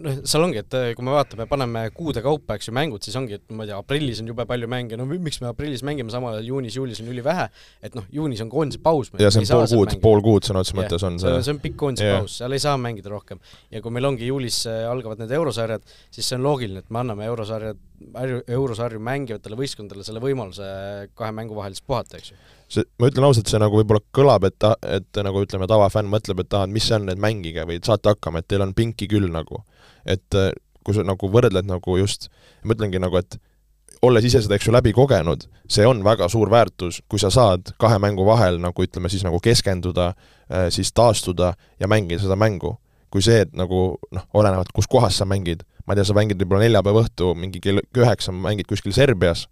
[0.00, 3.16] noh, seal ongi, et äh, kui me vaatame, paneme kuude kaupa, eks ju, mängud, siis
[3.20, 6.12] ongi, et ma ei tea, aprillis on jube palju mänge, no miks me aprillis mängime,
[6.12, 7.48] samal ajal juunis-juulis on ülivähe,
[7.86, 9.12] et noh, juunis on koondise paus.
[9.20, 11.36] ja see on pool kuud, pool kuud sõna otseses mõttes on see.
[11.46, 13.42] see on pikk koondise paus, seal ei saa mängida rohkem.
[13.70, 17.28] ja kui meil ongi juulis algavad need eurosarjad, siis see on loogiline, et me anname
[17.30, 17.78] eurosarjad
[18.48, 20.64] eurosarju mängivatele võistkondadele selle võimaluse
[21.18, 22.38] kahe mängu vahel siis puhata, eks ju.
[22.70, 26.42] See, ma ütlen ausalt, see nagu võib-olla kõlab, et ta, et nagu ütleme, tavafänn mõtleb,
[26.44, 29.08] et aa, et mis see on, et mängige või saate hakkama, et teil on pinki
[29.10, 29.64] küll nagu.
[30.08, 30.52] et äh,
[30.84, 32.30] kui sa nagu võrdled nagu just,
[32.64, 33.36] ma ütlengi nagu, et
[34.06, 37.74] olles ise seda, eks ju, läbi kogenud, see on väga suur väärtus, kui sa saad
[37.80, 40.14] kahe mängu vahel nagu ütleme siis nagu keskenduda,
[40.48, 42.78] äh, siis taastuda ja mängida seda mängu.
[43.10, 46.38] kui see, et nagu noh, olenevalt kus kohas sa mängid, ma ei tea, sa mängid
[46.38, 49.48] võib-olla neljapäeva õhtu mingi kell üheksa, mängid kuskil Serbias,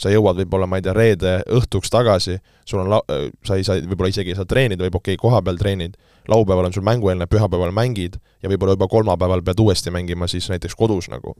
[0.00, 3.02] sa jõuad võib-olla, ma ei tea, reede õhtuks tagasi, sul on la-,
[3.46, 5.96] sa ei saa, võib-olla isegi ei saa treenida või okei okay,, kohapeal treenid,
[6.30, 10.76] laupäeval on sul mängueelne, pühapäeval mängid ja võib-olla juba kolmapäeval pead uuesti mängima siis näiteks
[10.78, 11.34] kodus nagu.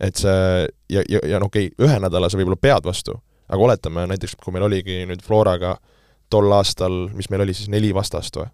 [0.00, 3.18] et see, ja, ja, ja no okei okay,, ühe nädala sa võib-olla pead vastu,
[3.48, 5.76] aga oletame näiteks, kui meil oligi nüüd Floraga
[6.30, 8.50] tol aastal, mis meil oli siis neli vastast või?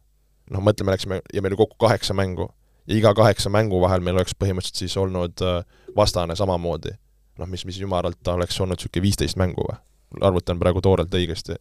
[0.52, 2.50] noh, mõtleme, läksime ja meil oli kokku kaheksa mängu
[2.86, 5.62] ja iga kaheksa mängu vahel meil oleks põhimõtteliselt siis olnud äh,
[5.96, 6.94] vastane samamoodi.
[7.38, 9.78] Noh, mis, mis jumalalt ta oleks olnud niisugune viisteist mängu või?
[10.22, 11.56] arvutan praegu toorelt õigesti.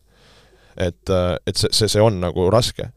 [0.77, 2.91] et, äh, et see, see, see on nagu raske.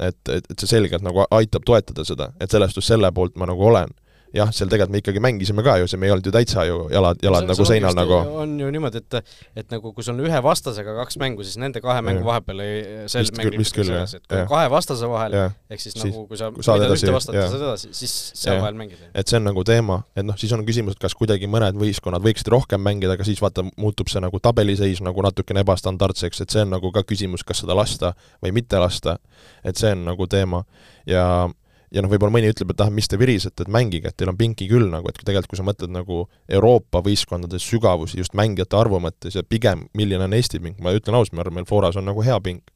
[0.00, 3.46] et, et, et see selgelt nagu aitab toetada seda, et selles suhtes selle poolt ma
[3.46, 3.92] nagu olen
[4.36, 6.78] jah, seal tegelikult me ikkagi mängisime ka ju, see me ei olnud ju täitsa ju
[6.92, 8.18] jalad, jalad see, nagu seinal nagu.
[8.42, 11.82] on ju niimoodi, et, et nagu kui sul on ühe vastasega kaks mängu, siis nende
[11.84, 12.80] kahe mängu vahepeal ei,
[13.12, 14.08] sel mängul vist küll, jah.
[14.08, 15.36] et kui on kahe vastase vahel,
[15.72, 19.04] ehk siis nagu kui sa võidad ühte vastata, saad edasi, siis seal vahel mängid.
[19.12, 22.24] et see on nagu teema, et noh, siis on küsimus, et kas kuidagi mõned võistkonnad
[22.24, 26.64] võiksid rohkem mängida, aga siis vaata, muutub see nagu tabeliseis nagu natukene ebastandardseks, et see
[26.64, 29.18] on nagu ka küsimus, kas seda lasta või mitte lasta.
[29.64, 30.64] et see on nagu teema
[31.06, 31.50] ja
[31.92, 34.38] ja noh, võib-olla mõni ütleb, et ah, mis te virisete, et mängige, et teil on
[34.38, 39.00] pinki küll nagu, et tegelikult kui sa mõtled nagu Euroopa võistkondade sügavusi just mängijate arvu
[39.02, 42.08] mõttes ja pigem, milline on Eesti pink, ma ütlen ausalt, ma arvan, meil Floras on
[42.08, 42.72] nagu hea pink.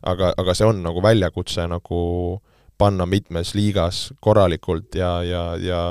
[0.00, 2.40] aga, aga see on nagu väljakutse nagu
[2.80, 5.82] panna mitmes liigas korralikult ja, ja, ja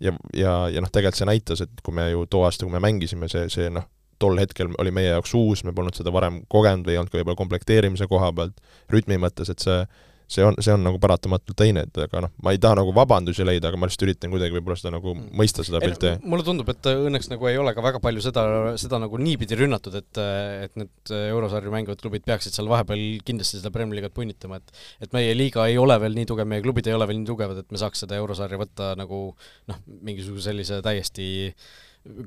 [0.00, 2.80] ja, ja, ja noh, tegelikult see näitas, et kui me ju too aasta, kui me
[2.80, 3.84] mängisime, see, see noh,
[4.20, 7.20] tol hetkel oli meie jaoks uus, me polnud seda varem kogenud või ei olnud ka
[7.20, 8.56] võib-olla komplekteerimise koha pealt,
[8.92, 9.82] rütmi mõttes, et see
[10.30, 13.46] see on, see on nagu paratamatult teine, et aga noh, ma ei taha nagu vabandusi
[13.46, 15.32] leida, aga ma lihtsalt üritan kuidagi võib-olla seda nagu mm.
[15.40, 16.14] mõista, seda pilti.
[16.22, 18.44] mulle tundub, et õnneks nagu ei ole ka väga palju seda,
[18.80, 23.74] seda nagu niipidi rünnatud, et et need eurosarju mängivad klubid peaksid seal vahepeal kindlasti seda
[23.74, 26.96] Premier League'it punnitama, et et meie liiga ei ole veel nii tugev, meie klubid ei
[26.96, 29.22] ole veel nii tugevad, et me saaks seda eurosarja võtta nagu
[29.70, 31.70] noh, mingisuguse sellise täiesti äh,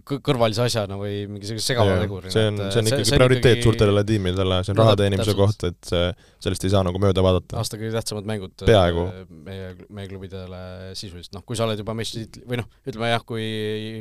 [0.06, 2.34] kõrvalise asjana või mingi sellise segava tegurina.
[2.34, 3.66] see on, see on ikkagi see, prioriteet ikkagi...
[3.66, 6.12] suurtele tiimidele, see on raha teenimise koht, et see,
[6.46, 7.58] sellest ei saa nagu mööda vaadata.
[7.62, 9.08] aasta kõige tähtsamad mängud peaaegu
[9.50, 10.62] meie, meie klubidele
[11.00, 13.50] sisuliselt, noh, kui sa oled juba meistritiitli, või noh, ütleme jah, kui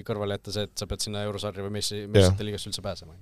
[0.04, 3.16] kõrvale jätta see, et sa pead sinna eurosarja või meistri, meistrite liigasse üldse pääsema,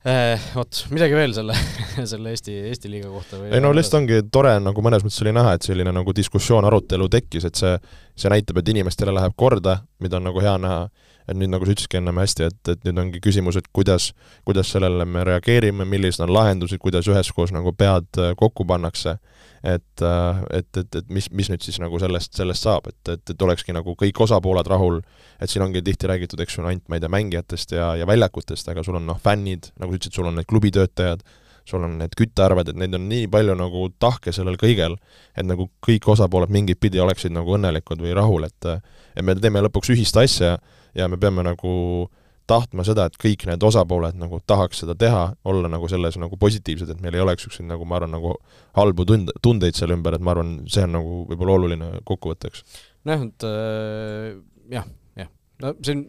[0.00, 1.52] Eh, vot, midagi veel selle,
[2.08, 3.50] selle Eesti, Eesti liiga kohta või?
[3.52, 7.08] ei no lihtsalt ongi tore nagu mõnes mõttes oli näha, et selline nagu diskussioon, arutelu
[7.12, 7.74] tekkis, et see,
[8.16, 10.86] see näitab, et inimestele läheb korda, mida on nagu hea näha,
[11.30, 14.10] et nüüd, nagu sa ütlesidki ennem hästi, et, et nüüd ongi küsimus, et kuidas,
[14.48, 19.16] kuidas sellele me reageerime, millised on lahendused, kuidas üheskoos nagu pead äh, kokku pannakse.
[19.60, 23.34] Et, äh, et, et, et mis, mis nüüd siis nagu sellest, sellest saab, et, et,
[23.34, 24.98] et olekski nagu kõik osapooled rahul,
[25.38, 28.72] et siin ongi tihti räägitud, eks ju, ainult ma ei tea, mängijatest ja, ja väljakutest,
[28.72, 31.22] aga sul on noh, fännid, nagu sa ütlesid, sul on need klubitöötajad,
[31.68, 34.96] sul on need küttearved, et neid on nii palju nagu tahke sellel kõigel,
[35.36, 39.62] et nagu kõik osapooled mingit pidi oleksid nagu õnnelikud või rahul, et et me teeme
[39.66, 40.56] lõpuks ühist asja
[40.94, 42.08] ja me peame nagu
[42.50, 46.90] tahtma seda, et kõik need osapooled nagu tahaks seda teha, olla nagu selles nagu positiivsed,
[46.90, 48.34] et meil ei oleks niisuguseid nagu ma arvan, nagu
[48.78, 52.64] halbu tund-, tundeid selle ümber, et ma arvan, see on nagu võib-olla oluline kokkuvõtteks.
[53.08, 54.40] nojah, et äh,
[54.74, 54.88] jah,
[55.20, 55.30] jah,
[55.62, 56.04] no see on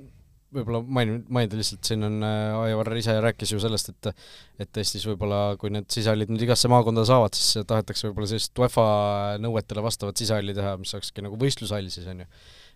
[0.55, 4.11] võib-olla mainin, mainida lihtsalt, siin on äh, Aivar ise rääkis ju sellest, et
[4.65, 8.83] et Eestis võib-olla, kui need sisehallid nüüd igasse maakonda saavad, siis tahetakse võib-olla sellist UEFA
[9.43, 12.29] nõuetele vastavat sisehalli teha, mis olekski nagu võistlushall siis, on ju.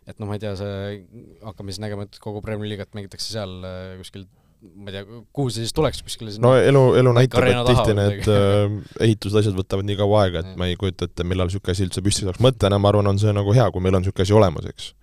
[0.07, 1.03] et noh, ma ei tea, see,
[1.43, 4.25] hakkame siis nägema, et kogu Premier League't mängitakse seal äh, kuskil
[4.73, 8.29] ma ei tea, kuhu see siis tuleks kuskile no elu, elu näitab, et tihti need
[8.31, 11.85] äh, ehitused, asjad võtavad nii kaua aega, et ma ei kujuta ette, millal niisugune asi
[11.85, 12.41] üldse püsti saaks.
[12.43, 14.93] mõttena ma arvan, on see nagu hea, kui meil on niisugune asi olemas, eks.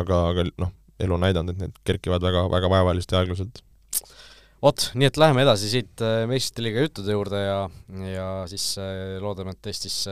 [0.00, 3.62] aga, aga noh, elu on näidanud, et need kerkivad väga, väga vaevaliselt ja aeglaselt.
[4.62, 7.60] vot, nii et läheme edasi siit äh, meistrite liiga juttude juurde ja,
[8.12, 10.02] ja siis äh, loodame, et Eestis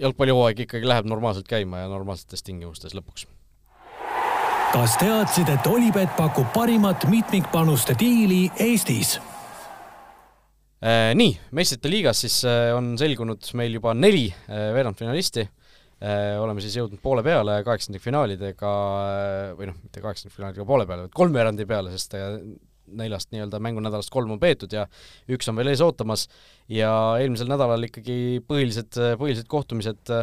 [0.00, 3.26] jalgpallihooaeg ikkagi läheb normaalselt käima ja normaalsetes tingimustes lõpuks
[4.70, 9.16] kas teadsid, et Olipet pakub parimat mitmikpanuste diili Eestis?
[10.80, 15.44] Äh, nii, meistrite liigas siis äh, on selgunud meil juba neli äh, veerandfinalisti,
[16.00, 18.72] oleme siis jõudnud poole peale kaheksandikfinaalidega,
[19.58, 22.16] või noh, mitte kaheksandikfinaalidega poole peale, vaid kolmveerandi peale, sest
[23.00, 24.86] neljast nii-öelda mängunädalast kolm on peetud ja
[25.30, 26.24] üks on veel ees ootamas.
[26.72, 30.14] Ja eelmisel nädalal ikkagi põhilised, põhilised kohtumised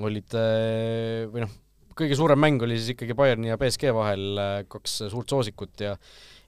[0.00, 0.38] olid
[1.30, 1.52] või noh,
[2.00, 5.96] kõige suurem mäng oli siis ikkagi Bayerni ja BSG vahel, äh, kaks suurt soosikut ja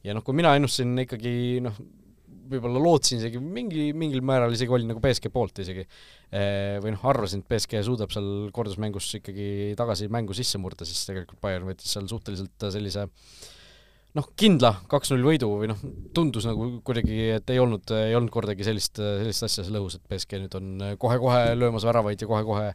[0.02, 1.76] ja noh, kui mina ennustasin ikkagi noh,
[2.50, 5.86] võib-olla lootsin isegi mingi, mingil määral isegi olin nagu BSG poolt isegi.
[6.32, 11.04] Äh, või noh, arvasin, et BSG suudab seal kordusmängus ikkagi tagasi mängu sisse murda, siis
[11.08, 13.50] tegelikult Bayern võttis seal suhteliselt sellise äh,
[14.16, 15.78] noh, kindla kaks-null võidu või noh,
[16.16, 20.04] tundus nagu kuidagi, et ei olnud, ei olnud kordagi sellist, sellist asja seal õhus, et
[20.10, 22.72] BSG nüüd on kohe-kohe löömas väravaid ja kohe-kohe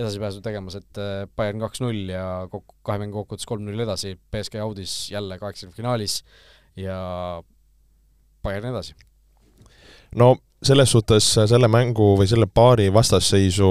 [0.00, 4.96] edasipääsu tegemas, et äh, Bayern kaks-null ja kokku, kahe mängu kokkuvõttes kolm-null edasi, BSG audis
[5.12, 6.20] jälle kaheksakümnefinalis
[6.80, 6.98] ja
[8.42, 8.98] Bayern edasi.
[10.16, 13.70] No selles suhtes selle mängu või selle paari vastasseisu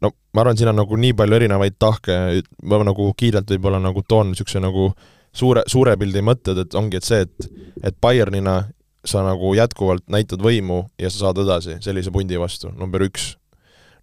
[0.00, 2.18] no ma arvan, siin on nagu nii palju erinevaid tahke,
[2.62, 4.90] ma nagu kiirelt võib-olla nagu toon niisuguse nagu
[5.32, 7.50] suure, suure pildi mõtted, et ongi, et see, et
[7.90, 8.62] et Bayernina
[9.04, 13.36] sa nagu jätkuvalt näitad võimu ja sa saad edasi sellise pundi vastu, number üks.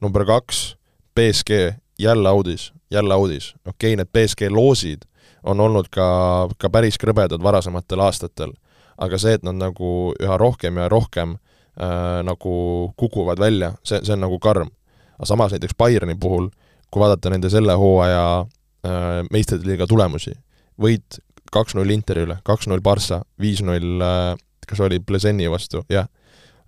[0.02, 0.78] number kaks,
[1.16, 5.06] BSG jälle audis, jälle audis, okei okay,, need BSG loosid
[5.44, 8.54] on olnud ka, ka päris krõbedad varasematel aastatel,
[8.98, 12.54] aga see, et nad nagu üha rohkem ja rohkem äh, nagu
[12.98, 14.72] kukuvad välja, see, see on nagu karm.
[15.18, 16.50] aga samas näiteks Bayerni puhul,
[16.92, 20.34] kui vaadata nende selle hooaja äh, meistrite liiga tulemusi,
[20.82, 21.20] võit
[21.54, 24.36] kaks-null Interi üle, kaks-null Barca, viis-null äh,
[24.68, 26.10] kas oli Plezeni vastu, jah,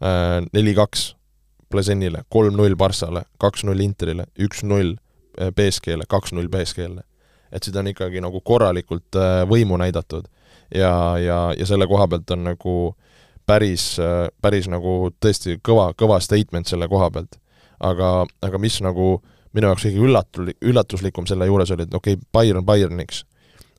[0.01, 1.13] äh, neli-kaks
[1.69, 7.05] Plezenile, kolm-null Barcale, kaks-null Interile, üks-null äh, BSG-le, kaks-null BSG-le.
[7.49, 9.17] et seda on ikkagi nagu korralikult
[9.49, 10.27] võimu näidatud
[10.75, 12.75] ja, ja, ja selle koha pealt on nagu
[13.49, 13.95] päris,
[14.41, 17.39] päris nagu tõesti kõva, kõva statement selle koha pealt.
[17.79, 19.21] aga, aga mis nagu
[19.55, 23.23] minu jaoks kõige üllatul-, üllatuslikum selle juures oli, et okei okay,, Bayern Bayerniks,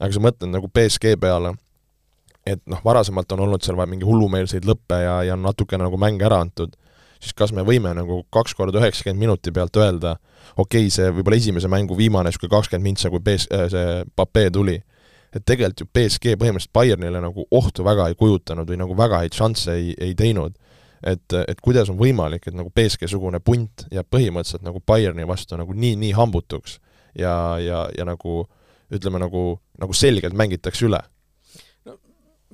[0.00, 1.54] aga sa mõtled nagu BSG peale,
[2.48, 6.26] et noh, varasemalt on olnud seal vaja mingi hullumeelseid lõppe ja, ja natukene nagu mänge
[6.26, 6.74] ära antud,
[7.20, 10.16] siis kas me võime nagu kaks korda üheksakümmend minuti pealt öelda,
[10.56, 14.80] okei okay,, see võib-olla esimese mängu viimane niisugune kakskümmend mintsa, kui BS-, see Pape tuli,
[15.34, 19.36] et tegelikult ju BSG põhimõtteliselt Bayernile nagu ohtu väga ei kujutanud või nagu väga häid
[19.36, 20.56] šansse ei, ei teinud.
[21.00, 25.72] et, et kuidas on võimalik, et nagu BSG-sugune punt jääb põhimõtteliselt nagu Bayerni vastu nagu
[25.72, 26.78] nii-nii hambutuks
[27.16, 28.44] ja, ja, ja nagu
[28.92, 31.00] ütleme nagu, nagu selgelt mängitakse üle.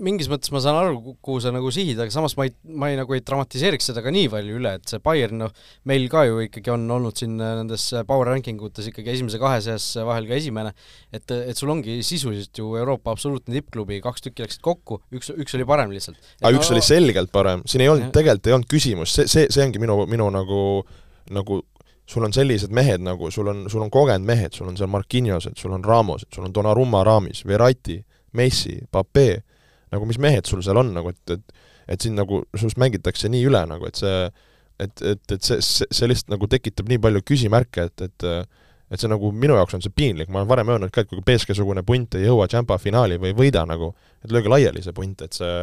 [0.02, 2.98] Mingis mõttes ma saan aru, kuhu sa nagu sihid, aga samas ma ei, ma ei
[2.98, 5.54] nagu ei dramatiseeriks seda ka nii palju üle, et see Bayern, noh,
[5.88, 9.88] meil ka ju ikkagi on olnud siin nendes power ranking utes ikkagi esimese kahe seas
[10.08, 10.74] vahel ka esimene,
[11.16, 15.56] et, et sul ongi sisuliselt ju Euroopa absoluutne tippklubi, kaks tükki läksid kokku, üks, üks
[15.56, 16.20] oli parem lihtsalt.
[16.42, 19.48] aga no, üks oli selgelt parem, siin ei olnud, tegelikult ei olnud küsimus, see, see,
[19.52, 20.60] see ongi minu, minu nagu
[21.32, 21.62] nagu
[22.06, 25.56] sul on sellised mehed nagu, sul on, sul on kogenud mehed, sul on seal Marquinhosed,
[25.58, 27.98] sul on Ramosed, sul on Donnarumma raamis, Verratti,
[28.36, 29.42] Messi, Pape,
[29.96, 33.46] nagu mis mehed sul seal on nagu, et, et et siin nagu, sinust mängitakse nii
[33.46, 34.14] üle nagu, et see
[34.82, 38.26] et, et, et see, see, see lihtsalt nagu tekitab nii palju küsimärke, et, et
[38.86, 41.22] et see nagu, minu jaoks on see piinlik, ma olen varem öelnud ka, et kui
[41.26, 43.90] BSG-sugune punt ei jõua Champa finaali või ei võida nagu,
[44.22, 45.56] et lööge laiali see punt, et see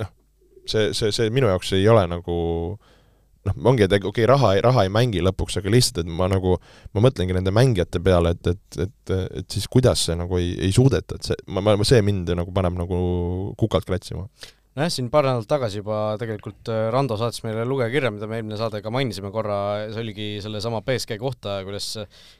[0.00, 0.12] noh,
[0.64, 2.36] see, see, see minu jaoks ei ole nagu
[2.72, 2.91] äh,
[3.48, 6.56] noh, ongi, et okei okay,, raha, raha ei mängi lõpuks, aga lihtsalt, et ma nagu,
[6.94, 10.72] ma mõtlengi nende mängijate peale, et, et, et, et siis kuidas see nagu ei, ei
[10.74, 12.98] suudeta, et see, ma, ma, see mind nagu paneb nagu
[13.60, 14.28] kukalt kratsima
[14.72, 18.56] nojah, siin paar nädalat tagasi juba tegelikult äh, Rando saatis meile lugejakirja, mida me eelmine
[18.60, 19.58] saade ka mainisime korra,
[19.92, 21.90] see oligi sellesama BSG kohta, kuidas,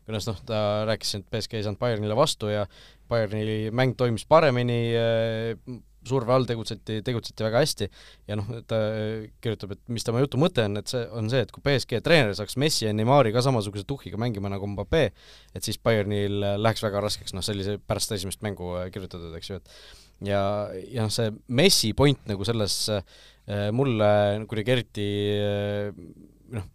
[0.06, 2.64] kuidas noh, ta rääkis, et BSG ei saanud Bayernile vastu ja
[3.12, 7.88] Bayerni mäng toimis paremini, äh, surve all tegutseti, tegutseti väga hästi
[8.30, 8.78] ja noh, ta
[9.42, 12.34] kirjutab, et mis tema jutu mõte on, et see on see, et kui BSG treener
[12.38, 15.04] saaks Messi ja Neimari ka samasuguse tuhhiga mängima nagu Mbappé,
[15.54, 20.32] et siis Bayernil läheks väga raskeks noh, sellise pärast esimest mängu kirjutatud, eks ju, et
[20.32, 20.42] ja,
[20.88, 24.10] ja noh, see Messi point nagu selles äh, mulle
[24.50, 25.06] kuidagi eriti
[25.38, 26.02] äh,
[26.56, 26.68] noh,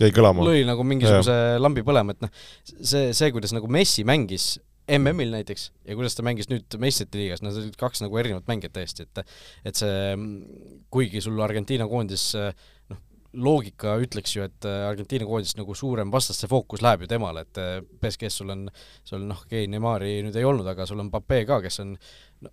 [0.00, 0.44] jäi kõlama.
[0.46, 1.58] lõi nagu mingisuguse ja.
[1.62, 2.32] lambi põlema, et noh,
[2.64, 4.54] see, see, kuidas nagu Messi mängis
[4.88, 8.74] MM-il näiteks ja kuidas ta mängis nüüd meistrite liigas, need olid kaks nagu erinevat mängijat
[8.76, 9.22] täiesti, et
[9.70, 10.16] et see,
[10.92, 13.00] kuigi sul Argentiina koondis noh,
[13.46, 17.62] loogika ütleks ju, et Argentiina koondis nagu suurem vastaste fookus läheb ju temale, et
[18.02, 18.66] BSG-s sul on,
[19.08, 21.96] sul noh, okei okay,, Neimari nüüd ei olnud, aga sul on Pape ka, kes on
[22.44, 22.52] no,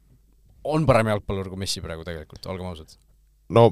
[0.71, 2.95] on parem jalgpallur kui Messi praegu tegelikult, olgem ausad.
[3.51, 3.67] No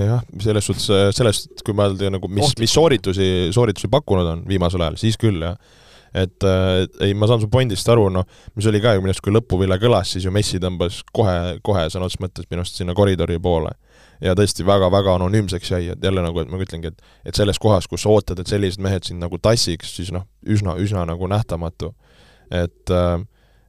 [0.00, 4.96] jah, selles suhtes, sellest, kui mõelda nagu mis, mis sooritusi, sooritusi pakkunud on viimasel ajal,
[5.04, 5.60] siis küll, jah
[6.14, 8.26] et äh, ei, ma saan su pointist aru, noh,
[8.58, 11.86] mis oli ka ju minu arust, kui lõpuvile kõlas, siis ju Messi tõmbas kohe, kohe
[11.92, 13.76] sõna otseses mõttes minu arust sinna koridori poole.
[14.20, 17.86] ja tõesti väga-väga anonüümseks jäi, et jälle nagu, et ma ütlengi, et et selles kohas,
[17.88, 21.94] kus sa ootad, et sellised mehed sind nagu tassiks, siis noh, üsna, üsna nagu nähtamatu.
[22.50, 23.20] et äh,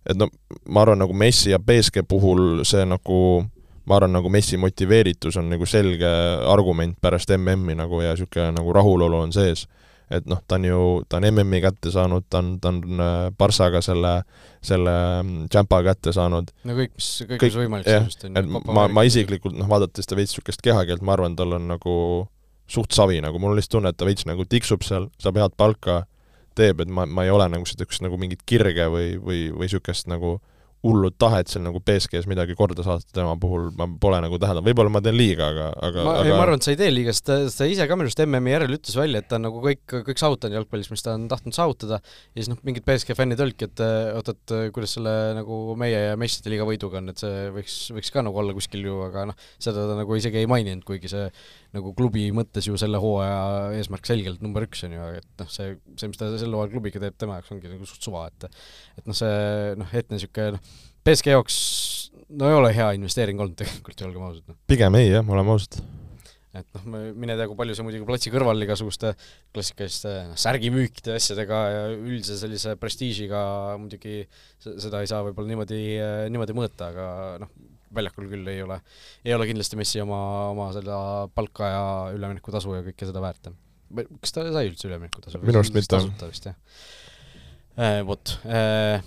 [0.09, 0.27] et no
[0.65, 3.45] ma arvan, nagu Messi ja BSG puhul see nagu
[3.85, 6.09] ma arvan, nagu Messi motiveeritus on nagu selge
[6.49, 9.67] argument pärast MM-i nagu ja niisugune nagu rahulolu on sees
[10.11, 13.29] et noh, ta on ju, ta on MM-i kätte saanud, ta on, ta on äh,
[13.37, 14.13] Barssaga selle,
[14.65, 14.93] selle
[15.51, 16.51] Champa mm, kätte saanud.
[16.67, 18.61] no kõik, mis, kõik, mis võimalik sellest on ju.
[18.67, 21.95] ma, ma isiklikult noh, vaadates ta veits niisugust kehakeelt, ma arvan, tal on nagu
[22.71, 25.55] suht savi, nagu mul on lihtsalt tunne, et ta veits nagu tiksub seal, saab head
[25.59, 26.03] palka,
[26.59, 30.11] teeb, et ma, ma ei ole nagu niisugust nagu mingit kirge või, või, või niisugust
[30.11, 30.37] nagu
[30.81, 34.93] hullut tahet seal nagu BSG-s midagi korda saata tema puhul ma pole nagu täheldanud, võib-olla
[34.95, 36.31] ma teen liiga, aga, aga ma, aga...
[36.33, 38.55] ma arvan, et sa ei tee liiga, sest ta, ta ise ka minu arust MM-i
[38.55, 41.57] järel ütles välja, et ta on nagu kõik, kõik saavutanud jalgpallis, mis ta on tahtnud
[41.57, 42.01] saavutada,
[42.33, 43.83] ja siis noh, mingid BSG fännid olidki, et
[44.17, 48.13] oot, et kuidas selle nagu meie ja meistrite liiga võiduga on, et see võiks, võiks
[48.15, 51.29] ka nagu olla kuskil ju, aga noh, seda ta nagu isegi ei maininud, kuigi see
[51.75, 55.75] nagu klubi mõttes ju selle hooaja eesmärk selgelt number üks on ju, et noh, see,
[55.95, 58.49] see, mis ta sel hooajal klubiga teeb, tema jaoks ongi nagu suht suva, et
[58.99, 60.75] et noh, see noh, hetne niisugune noh,
[61.07, 61.57] BSG jaoks
[62.37, 64.45] no ei ole hea investeering olnud tegelikult, olgem ausad.
[64.51, 64.59] Noh.
[64.69, 65.79] pigem ei jah, oleme ausad.
[66.51, 69.13] et noh, mine tea, kui palju see muidugi platsi kõrval igasuguste
[69.55, 73.43] klassikaliste noh, särgimüükide asjadega ja üldise sellise prestiižiga
[73.79, 74.25] muidugi
[74.59, 75.83] seda ei saa võib-olla niimoodi,
[76.33, 77.05] niimoodi mõõta, aga
[77.45, 77.53] noh,
[77.95, 78.79] väljakul küll ei ole,
[79.25, 80.97] ei ole kindlasti Messi oma, oma seda
[81.35, 83.51] palka ja üleminekutasu ja kõike seda väärt.
[84.21, 85.41] kas ta sai üldse üleminekutasu?
[85.43, 85.95] minu arust mitte.
[85.95, 86.59] tasuta vist, jah.
[87.81, 88.99] Äh, vot äh,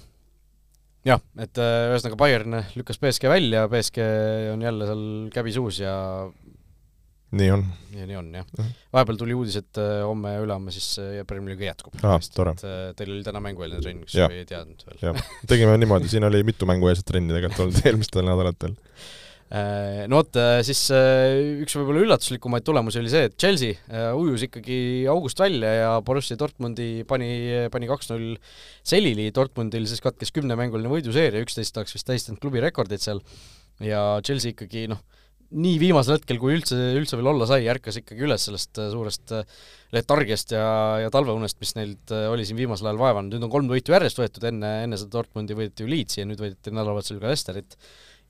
[1.04, 4.08] jah, et äh, ühesõnaga Bayern lükkas BSG välja, BSG
[4.54, 5.94] on jälle seal käbi suus ja
[7.34, 7.64] nii on.
[7.94, 8.68] ja nii on, jah.
[8.94, 11.96] vahepeal tuli uudis, et äh, homme ja ülehomme siis äh, Premier League jätkub.
[11.98, 12.64] et
[12.98, 15.20] teil oli täna mängueelne trenn, kus ei teadnud veel.
[15.50, 18.78] tegime niimoodi, siin oli mitu mängueelset trenni tegelikult olnud eelmistel nädalatel
[19.54, 23.76] Äh, no vot, äh, siis äh, üks võib-olla üllatuslikumaid tulemusi oli see, et Chelsea
[24.16, 24.78] ujus ikkagi
[25.12, 27.28] august välja ja Borussia Dortmundi pani,
[27.70, 28.38] pani kaks-null
[28.82, 33.20] selili, Dortmundil siis katkes kümnemänguline võiduseeria, üksteist oleks vist tähistanud klubi rekordit seal,
[33.84, 35.04] ja Chelsea ikkagi noh,
[35.50, 39.34] nii viimasel hetkel, kui üldse, üldse veel olla sai, ärkas ikkagi üles sellest suurest
[39.94, 40.64] letargiast ja,
[41.04, 44.48] ja talveunest, mis neilt oli siin viimasel ajal vaevanud, nüüd on kolm võitu järjest võetud,
[44.50, 47.78] enne, enne seda Dortmundi võideti ju Leedsi ja nüüd võideti nädalavahetusel ka Lesterit.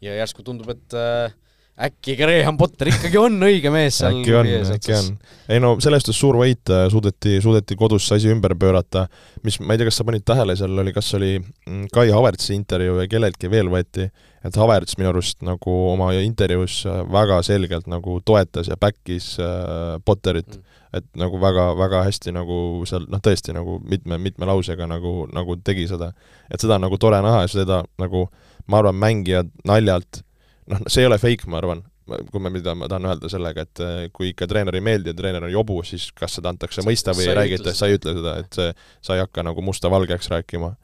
[0.05, 1.33] Ja järsku tundub, et äh,
[1.75, 5.09] äkki Graham Potter ikkagi on õige mees seal äkki on, äkki on.
[5.51, 9.09] ei no selles suhtes suur võit, äh, suudeti, suudeti kodus see asi ümber pöörata,
[9.43, 12.55] mis, ma ei tea, kas sa panid tähele, seal oli, kas oli mm, Kai Havertzi
[12.55, 14.07] intervjuu ja kelleltki veel võeti,
[14.47, 19.99] et Havertz minu arust nagu oma intervjuus äh, väga selgelt nagu toetas ja back'is äh,
[20.07, 22.57] Potterit mm., et nagu väga, väga hästi nagu
[22.87, 26.13] seal noh, tõesti nagu mitme, mitme lausega nagu, nagu tegi seda.
[26.47, 28.29] et seda on nagu tore näha ja seda nagu
[28.71, 30.23] ma arvan, mängijad naljalt,
[30.73, 33.83] noh, see ei ole fake, ma arvan, kui ma, mida ma tahan öelda sellega, et
[33.85, 37.15] äh, kui ikka treener ei meeldi ja treener on jobu, siis kas seda antakse mõista
[37.17, 38.73] või ei räägita, sa ei ütle seda, et see,
[39.05, 40.75] sa ei hakka nagu musta valgeks rääkima.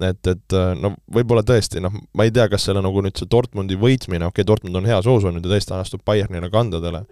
[0.00, 3.28] et, et äh, no võib-olla tõesti, noh, ma ei tea, kas selle nagu nüüd see
[3.30, 7.04] Dortmundi võitmine, okei okay,, Dortmund on heas hoos olnud ja tõesti astub Bayernile kandadele,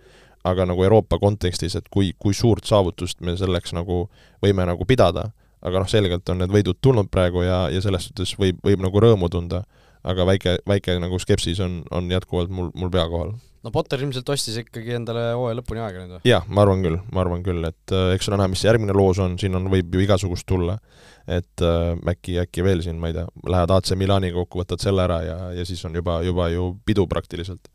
[0.48, 4.06] aga nagu Euroopa kontekstis, et kui, kui suurt saavutust me selleks nagu
[4.44, 5.28] võime nagu pidada,
[5.60, 9.02] aga noh, selgelt on need võidud tulnud praegu ja, ja selles suhtes võib, võib nagu
[9.02, 9.64] rõõmu tunda
[10.06, 13.34] aga väike, väike nagu skepsis on, on jätkuvalt mul, mul pea kohal.
[13.64, 16.22] no Potter ilmselt ostis ikkagi endale hooaja lõpuni aega nüüd või?
[16.28, 19.20] jah, ma arvan küll, ma arvan küll, et äh, eks ole näha, mis järgmine loos
[19.22, 20.78] on, siin on, võib ju igasugust tulla.
[21.26, 25.04] et äh, äkki, äkki veel siin, ma ei tea, lähed AC Milaniga kokku, võtad selle
[25.08, 27.68] ära ja, ja siis on juba, juba ju pidu praktiliselt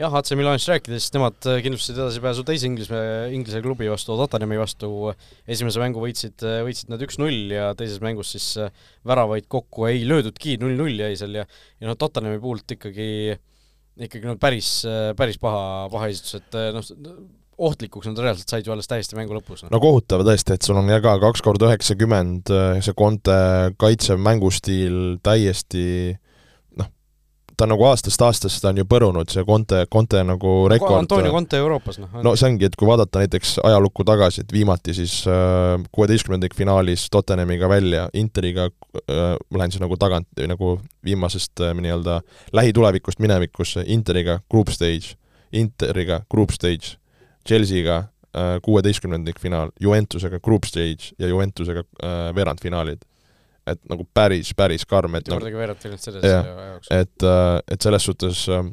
[0.00, 3.00] jah, AC Milanist rääkides, nemad äh, kindlustasid edasipääsu teise Inglise,
[3.36, 4.90] Inglise klubi vastu, Tottenhami vastu,
[5.50, 8.70] esimese mängu võitsid, äh, võitsid nad üks-null ja teises mängus siis äh,
[9.08, 13.10] väravaid kokku ei löödudki, null-null jäi seal ja ja noh, Tottenhami puhult ikkagi
[14.00, 14.86] ikkagi no päris,
[15.18, 16.86] päris paha, paha esitus, et noh,
[17.60, 19.66] ohtlikuks nad reaalselt said ju alles täiesti mängu lõpus.
[19.68, 22.48] no kohutav tõesti, et sul on ka kaks korda üheksakümmend,
[22.80, 23.36] see Conte
[23.82, 26.16] kaitsev mängustiil täiesti
[27.60, 31.60] ta nagu aastast aastasse, ta on ju põrunud, see Conte, Conte nagu rekord Antonio Conte
[31.60, 32.20] Euroopas, noh.
[32.24, 36.60] no see ongi, et kui vaadata näiteks ajalukku tagasi, et viimati siis äh, kuueteistkümnendik äh,
[36.62, 42.20] finaalis Tottenhamiga välja, Interiga äh, ma lähen siis nagu tagant, nagu viimasest äh, nii-öelda
[42.56, 45.18] lähitulevikust minevikusse, Interiga group stage,
[45.52, 46.96] Interiga group stage,
[47.48, 53.04] Chelsea'ga äh, kuueteistkümnendik finaal, Juventusega group stage ja Juventusega äh, veerandfinaalid
[53.74, 56.92] et nagu päris, päris karm, et kordagi nagu, veerandfinaalis selles jaoks.
[56.94, 58.64] et, äh, et selles suhtes äh,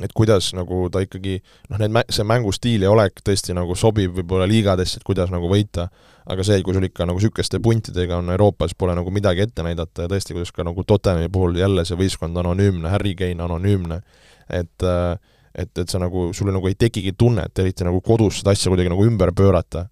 [0.00, 1.36] et kuidas nagu ta ikkagi
[1.68, 5.50] noh, need mä-, see mängustiil ja olek tõesti nagu sobib võib-olla liigadesse, et kuidas nagu
[5.50, 5.88] võita,
[6.32, 10.06] aga see, kui sul ikka nagu niisuguste puntidega on Euroopas, pole nagu midagi ette näidata
[10.06, 14.00] ja tõesti, kuidas ka nagu Tottenhami puhul jälle see võistkond anonüümne, Harry Kane anonüümne,
[14.48, 15.12] et äh,
[15.52, 18.88] et, et sa nagu, sul nagu ei tekigi tunnet, eriti nagu kodus seda asja kuidagi
[18.88, 19.86] nagu ümber pöörata.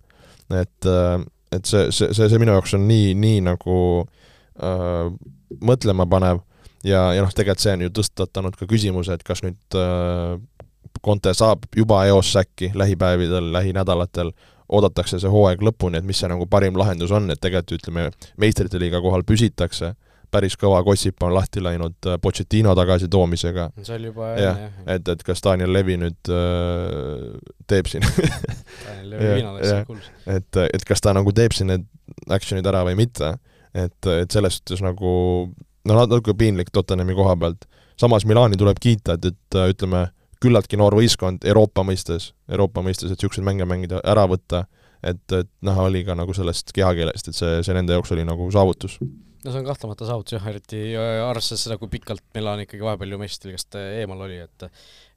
[0.51, 0.87] et
[1.53, 3.77] et see, see, see, see minu jaoks on nii, nii nagu
[4.63, 5.11] äh,
[5.61, 6.45] mõtlema panev.
[6.87, 10.39] Ja, ja noh, tegelikult see on ju tõstatanud ka küsimuse, et kas nüüd äh,
[11.05, 14.33] Conte saab juba EOS-sse äkki lähipäevadel, lähinädalatel,
[14.71, 18.09] oodatakse see hooaeg lõpuni, et mis see nagu parim lahendus on, et tegelikult ütleme,
[18.41, 19.95] meistrite liiga kohal püsitakse
[20.31, 23.71] päris kõva gossip on lahti läinud äh, Pochettino tagasitoomisega.
[23.83, 24.83] see oli juba enne, jah.
[24.97, 27.39] et, et kas Daniel Levi nüüd äh,
[27.71, 28.07] teeb siin
[28.87, 30.11] Daniel Levi viina läks seal kuulus.
[30.27, 31.89] et, et kas ta nagu teeb siin need
[32.31, 33.35] action'id ära või mitte,
[33.75, 35.13] et, et selles suhtes nagu
[35.51, 37.67] noh, natuke piinlik Tottenhami koha pealt.
[38.01, 40.09] samas Milani tuleb kiita, et, et ütleme,
[40.41, 44.65] küllaltki noor võistkond Euroopa mõistes, Euroopa mõistes, et niisuguseid mänge mängida, ära võtta,
[45.05, 48.49] et, et näha oli ka nagu sellest kehakeelest, et see, see nende jaoks oli nagu
[48.53, 48.99] saavutus
[49.45, 53.21] no see on kahtlemata saavutus jah, eriti arvestades seda, kui pikalt Milan ikkagi vahepeal ju
[53.23, 54.67] meistriligast äh, eemal oli, et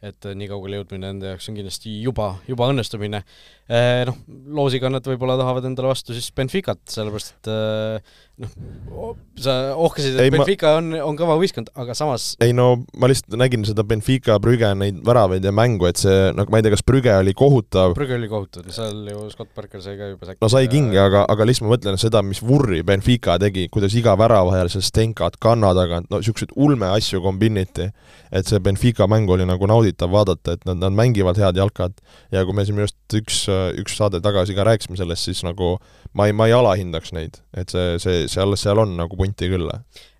[0.03, 3.23] et nii kaugele jõudmine nende jaoks on kindlasti juba, juba õnnestumine.
[3.71, 4.17] Eh, noh,
[4.59, 10.25] loosiga nad võib-olla tahavad endale vastu siis Benficat, sellepärast et eh, noh, sa ohkasid, et
[10.25, 10.79] ei, Benfica ma...
[10.81, 14.99] on, on kõva võistkond, aga samas ei no ma lihtsalt nägin seda Benfica Brügge neid
[15.05, 18.29] väravaid ja mängu, et see, nagu ma ei tea, kas Brügge oli kohutav Brügge oli
[18.31, 20.41] kohutav, seal ju Scott Parker sai ka juba säkki.
[20.41, 24.17] no sai kingi, aga, aga lihtsalt ma mõtlen seda, mis vurri Benfica tegi, kuidas iga
[24.19, 27.91] värava ajal seal Stenkad kanna tagant, no niisuguseid ulme asju kombiniti,
[28.33, 31.99] et see Benfica mäng oli nagu nauditav vaadata, et nad, nad mängivad head jalkat
[32.33, 33.43] ja kui me siin just üks,
[33.79, 35.75] üks saade tagasi ka rääkisime sellest, siis nagu
[36.17, 39.69] ma ei, ma ei alahindaks neid, et see, see, seal, seal on nagu punti küll.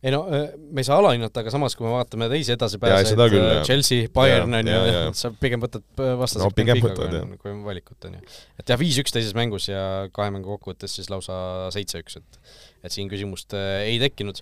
[0.04, 4.54] ei no me ei saa alahinnata, aga samas, kui me vaatame teisi edasipääsejaid, Chelsea, Bayern
[4.60, 4.84] on ju,
[5.18, 8.36] sa pigem võtad vastaseks no, Benfica, kui, kui valikut, on ju.
[8.60, 12.40] et jah, viis-üks teises mängus ja kahe mängu kokkuvõttes siis lausa seitse-üks, et
[12.84, 14.42] et siin küsimust äh, ei tekkinud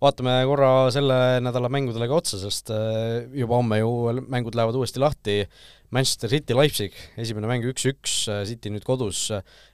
[0.00, 3.90] vaatame korra selle nädala mängudele ka otsa, sest äh, juba homme ju
[4.32, 5.42] mängud lähevad uuesti lahti.
[5.90, 9.28] Manchester City, Leipzig, esimene mäng üks-üks, äh, City nüüd kodus,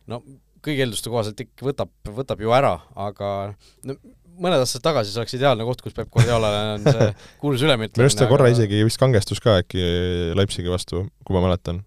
[0.08, 0.22] no
[0.66, 3.32] kõigi eelduste kohaselt ikka võtab, võtab ju ära, aga
[3.86, 3.96] no,
[4.42, 7.10] mõned aastad tagasi see oleks ideaalne koht, kus Peep Guardiolale on see
[7.42, 8.00] kuulus ülemitlemine.
[8.00, 8.56] minu arust ta korra aga...
[8.56, 9.84] isegi vist kangestus ka äkki
[10.36, 11.82] Leipzigi vastu, kui ma mäletan.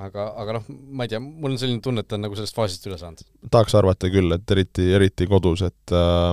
[0.00, 2.56] aga, aga noh, ma ei tea, mul on selline tunne, et ta on nagu sellest
[2.56, 3.22] faasist üle saanud.
[3.52, 6.32] tahaks arvata küll, et eriti, eriti kodus, et äh,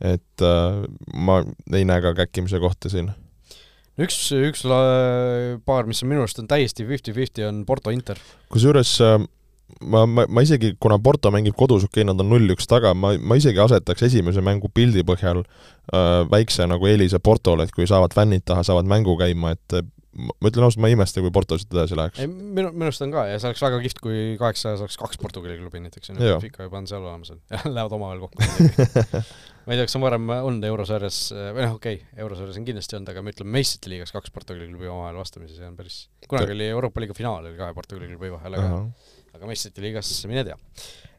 [0.00, 0.82] et äh,
[1.14, 1.40] ma
[1.72, 3.10] ei näe ka käkkimise kohta siin.
[3.98, 4.62] üks, üks
[5.66, 8.20] paar, mis on minu arust on täiesti fifty-fifty, on Porto Inter.
[8.52, 9.18] kusjuures äh,
[9.80, 13.14] ma, ma, ma isegi, kuna Porto mängib kodus, okei okay,, nad on null-üks taga, ma,
[13.18, 18.14] ma isegi asetaks esimese mängu pildi põhjal äh, väikse nagu eelise Portole, et kui saavad
[18.16, 19.80] fännid taha, saavad mängu käima, et
[20.18, 22.22] ma ütlen ausalt, ma ei imesta, kui Porto siit edasi läheks.
[22.22, 25.20] ei, minu, minu arust on ka ja see oleks väga kihvt, kui kaheksa saaks kaks
[25.22, 27.32] Portugali klubi näiteks, on ju, Benfica juba on seal olemas,
[27.76, 28.42] lähevad omavahel kokku
[29.68, 32.96] ma ei tea, kas on varem olnud eurosarjas, või noh, okei okay,, eurosarjas on kindlasti
[32.96, 36.54] olnud, aga me ütleme meistrite liigas kaks Portugali klubi omavahel vastamisi, see on päris, kunagi
[36.56, 39.34] oli Euroopa liiga finaal oli kahe Portugali klubi vahel, aga uh -huh.
[39.36, 40.56] aga meistrite liigas mine tea.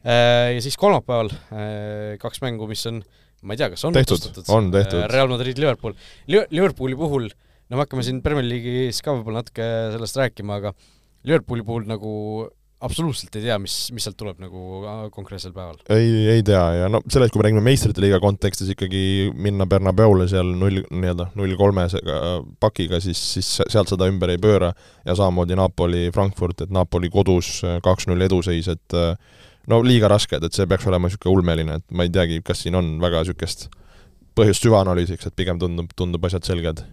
[0.01, 3.03] Äh, ja siis kolmapäeval äh, kaks mängu, mis on,
[3.43, 5.05] ma ei tea, kas on tehtud, on tehtud.
[5.13, 5.93] Real Madrid, Liverpool.
[6.27, 7.29] Liverpooli puhul
[7.69, 10.73] no me hakkame siin Premier League'is ka võib-olla natuke sellest rääkima, aga
[11.27, 12.11] Liverpooli puhul nagu
[12.85, 15.79] absoluutselt ei tea, mis, mis sealt tuleb nagu äh, konkreetsel päeval?
[15.91, 19.01] ei, ei tea ja no sellest, kui me räägime meistrite liiga kontekstis ikkagi
[19.35, 22.21] minna Bernabeule seal null, nii-öelda null kolmesega
[22.63, 24.71] pakiga, siis, siis sealt seda ümber ei pööra
[25.03, 28.97] ja samamoodi Napoli, Frankfurt, et Napoli kodus kaks-null eduseis, et
[29.69, 32.79] no liiga rasked, et see peaks olema niisugune ulmeline, et ma ei teagi, kas siin
[32.79, 33.67] on väga niisugust
[34.39, 36.85] põhjust süvaanalüüsiks, et pigem tundub, tundub asjad selged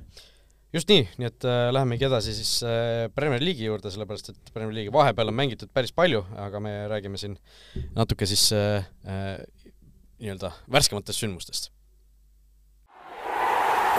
[0.77, 4.75] just nii, nii et äh, lähemegi edasi siis äh, Premier League'i juurde, sellepärast et Premier
[4.77, 7.39] League'i vahepeal on mängitud päris palju, aga me räägime siin
[7.97, 9.39] natuke siis äh, äh,
[10.21, 11.71] nii-öelda värskematest sündmustest.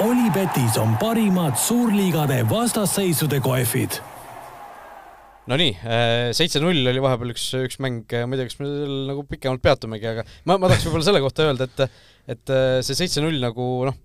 [0.04, 3.98] Olipetis on parimad suurliigade vastasseisude kohvid
[5.48, 5.78] Nonii,
[6.36, 10.10] seitse-null oli vahepeal üks, üks mäng, ma ei tea, kas me seal nagu pikemalt peatumegi,
[10.10, 12.04] aga ma, ma tahaks võib-olla selle kohta öelda, et
[12.36, 12.52] et
[12.84, 13.96] see seitse-null nagu noh,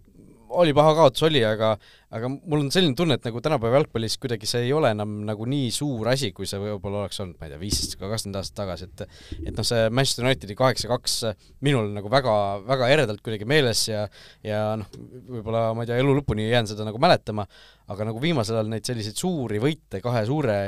[0.61, 1.73] oli paha kaotus, oli, aga
[2.13, 5.47] aga mul on selline tunne, et nagu tänapäeva jalgpallis kuidagi see ei ole enam nagu
[5.49, 8.59] nii suur asi, kui see võib-olla oleks olnud, ma ei tea, viisteist või kakskümmend aastat
[8.61, 9.05] tagasi, et
[9.49, 11.17] et noh, see Manchester Unitedi kaheksa-kaks
[11.65, 12.35] minul nagu väga,
[12.69, 14.05] väga eredalt kuidagi meeles ja
[14.45, 14.91] ja noh,
[15.39, 17.47] võib-olla ma ei tea, elu lõpuni jään seda nagu mäletama,
[17.93, 20.59] aga nagu viimasel ajal neid selliseid suuri võite kahe suure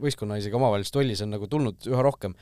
[0.00, 2.36] võistkonna isegi omavahelist tollis on nagu tulnud üha rohkem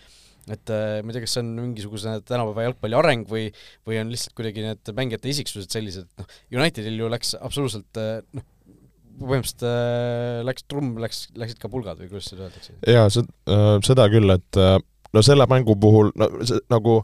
[0.47, 3.49] et äh, ma ei tea, kas see on mingisuguse tänapäeva jalgpalli areng või
[3.86, 8.20] või on lihtsalt kuidagi need mängijate isiksused sellised, et noh, Unitedil ju läks absoluutselt äh,
[8.36, 8.47] noh,
[9.16, 12.76] põhimõtteliselt äh, läks trumm, läks, läksid ka pulgad või kuidas seda öeldakse?
[12.86, 13.09] jaa,
[13.86, 14.61] seda küll, et
[15.16, 17.01] no selle mängu puhul, no see nagu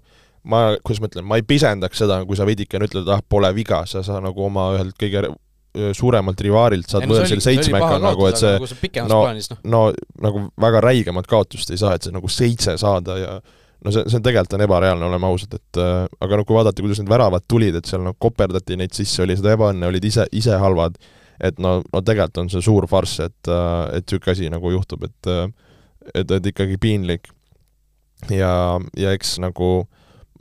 [0.48, 3.82] ma, kuidas ma ütlen, ma ei pisendaks seda, kui sa veidikene ütled, ah, pole viga,
[3.90, 5.26] sa, sa nagu oma ühelt kõige
[5.96, 9.48] suuremalt rivaalilt saad võõrsil seitsmeka nagu, et see nagu no, no.
[9.64, 9.80] no
[10.26, 13.38] nagu väga räigemat kaotust ei saa, et see nagu seitse saada ja
[13.84, 16.84] no see, see on tegelikult on ebareaalne, oleme ausad, et äh, aga noh, kui vaadata,
[16.84, 20.26] kuidas need väravad tulid, et seal noh, koperdati neid sisse, oli seda ebaõnne, olid ise,
[20.38, 20.98] ise halvad,
[21.42, 25.08] et no, no tegelikult on see suur farss, et äh,, et niisugune asi nagu juhtub,
[25.08, 25.46] et äh,
[26.14, 27.30] et, et ikkagi piinlik.
[28.30, 29.72] ja, ja eks nagu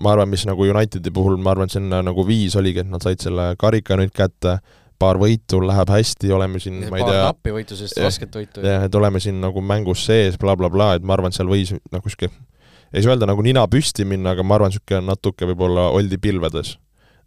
[0.02, 3.22] ma arvan, mis nagu Unitedi puhul, ma arvan, sinna nagu viis oligi, et nad said
[3.22, 4.60] selle karika nüüd kätte,
[5.02, 8.64] paar võitu, läheb hästi, oleme siin, ma ei tea paar nappi võitu, sellist rasket võitu.
[8.66, 11.74] jah, et oleme siin nagu mängus sees bla,, blablabla, et ma arvan, et seal võis
[11.74, 12.34] nagu niisugune,
[12.92, 16.76] ei saa öelda nagu nina püsti minna, aga ma arvan, niisugune natuke võib-olla oldi pilvedes.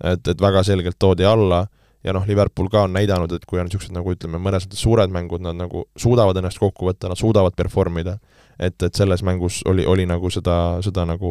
[0.04, 1.64] et, et väga selgelt toodi alla
[2.04, 5.12] ja noh, Liverpool ka on näidanud, et kui on niisugused nagu ütleme, mõnes mõttes suured
[5.14, 8.18] mängud, nad nagu suudavad ennast kokku võtta, nad suudavad perform ida.
[8.58, 11.30] et, et selles mängus oli, oli nagu seda, seda nagu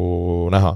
[0.52, 0.74] näha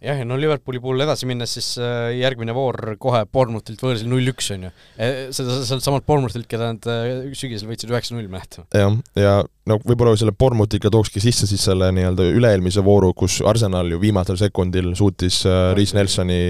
[0.00, 4.50] jah, ja no Liverpooli puhul edasi minnes, siis äh, järgmine voor kohe Bournemouthilt võõrsil null-üks,
[4.54, 4.72] on ju.
[4.94, 8.68] E, seda, sealt samalt Bournemouthilt, keda nad äh, sügisel võitsid üheksa-null, mäletame.
[8.78, 9.34] jah, ja
[9.68, 14.38] no võib-olla selle Bournemouthiga tookski sisse siis selle nii-öelda üle-eelmise vooru, kus Arsenal ju viimasel
[14.40, 16.40] sekundil suutis äh, Reis Nelsoni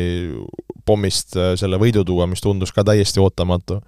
[0.88, 3.82] pommist selle võidu tuua, mis tundus ka täiesti ootamatu.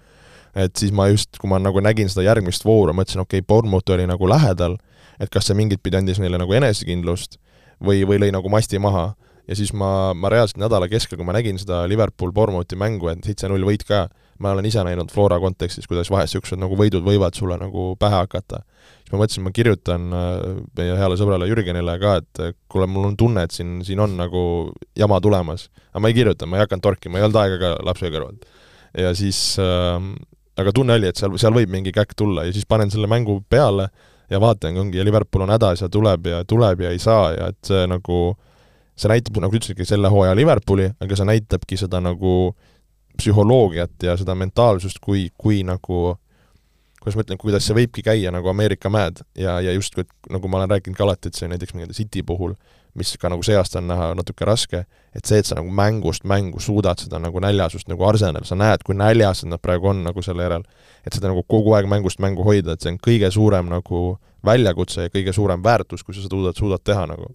[0.54, 3.92] et siis ma just, kui ma nagu nägin seda järgmist vooru, mõtlesin, okei okay,, Bournemouth
[3.94, 4.74] oli nagu lähedal,
[5.20, 7.38] et kas see mingit pidi andis neile nagu enesekindlust
[7.80, 9.12] või, või lõi nagu masti maha
[9.48, 13.64] ja siis ma, ma reaalselt nädala keskel, kui ma nägin seda Liverpool-Bournemouthi mängu, et seitse-null
[13.66, 14.04] võit ka,
[14.40, 18.16] ma olen ise näinud Flora kontekstis, kuidas vahest niisugused nagu võidud võivad sulle nagu pähe
[18.22, 18.62] hakata.
[19.02, 20.34] siis ma mõtlesin, ma kirjutan äh,
[20.78, 24.42] meie heale sõbrale Jürgenile ka, et kuule, mul on tunne, et siin, siin on nagu
[24.96, 25.68] jama tulemas.
[25.90, 28.46] aga ma ei kirjuta, ma ei hakanud torkima, ei olnud aega ka lapse kõrvalt.
[28.98, 29.98] ja siis äh,
[30.60, 33.40] aga tunne oli, et seal, seal võib mingi käkk tulla ja siis panen selle mängu
[33.48, 33.90] peale
[34.30, 37.50] ja vaatangi, ongi, ja Liverpool on hädas ja tuleb ja tuleb ja ei saa ja
[37.50, 38.49] et see nagu äh,
[39.00, 42.34] see näitab, nagu sa ütlesidki, selle hooaja Liverpooli, aga see näitabki seda nagu
[43.20, 46.16] psühholoogiat ja seda mentaalsust, kui, kui nagu
[47.00, 50.48] kuidas ma ütlen, kuidas see võibki käia nagu Ameerika mäed ja, ja justkui, et nagu
[50.52, 52.52] ma olen rääkinud ka alati, et see näiteks mingite City puhul,
[52.98, 54.82] mis ka nagu see aasta on näha natuke raske,
[55.16, 58.84] et see, et sa nagu mängust mängu suudad seda nagu näljasust nagu Arsenal, sa näed,
[58.84, 60.66] kui näljas nad praegu on nagu selle järel,
[61.06, 65.08] et seda nagu kogu aeg mängust mängu hoida, et see on kõige suurem nagu väljakutse
[65.08, 67.32] ja kõige suurem väärtus, kui sa seda suudad, suudad teha nagu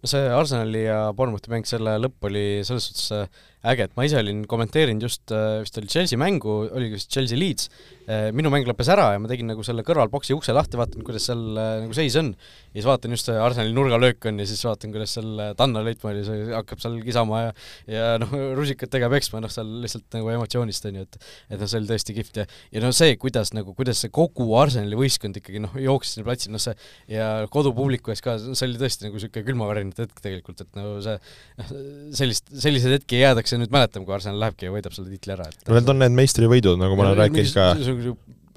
[0.00, 4.06] no see Arsenali ja Bournemouthi mäng, selle lõpp oli selles suhtes äh, äge, et ma
[4.08, 7.68] ise olin kommenteerinud just, äh, vist oli Chelsea mängu, oligi vist Chelsea Leeds,
[8.08, 11.04] äh, minu mäng lõppes ära ja ma tegin nagu selle kõrval boksi ukse lahti, vaatan,
[11.04, 12.32] kuidas seal nagu seis on.
[12.70, 16.22] ja siis vaatan just, Arsenali nurgalöök on ja siis vaatan, kuidas seal Tanno Leitmann
[16.54, 17.52] hakkab seal kisama ja
[17.90, 21.82] ja noh, rusikatega peksma, noh seal lihtsalt nagu emotsioonist on ju, et et noh, see
[21.82, 25.60] oli tõesti kihvt ja ja no see, kuidas nagu, kuidas see kogu Arsenali võistkond ikkagi
[25.66, 26.76] noh, jooksis sinna platsil, noh see
[27.12, 31.18] ja kodupubliku ees ka, see oli tõesti nagu niisugune külmavärinate hetk tegelikult, et no see
[31.60, 31.74] noh,
[32.16, 35.46] sellist, selliseid hetki jäädakse jäädakse nüüd mäletama, kui Arsenal lähebki ja võidab selle tiitli ära,
[35.50, 37.66] et no need on need meistrivõidud, nagu ma olen rääkinud ka.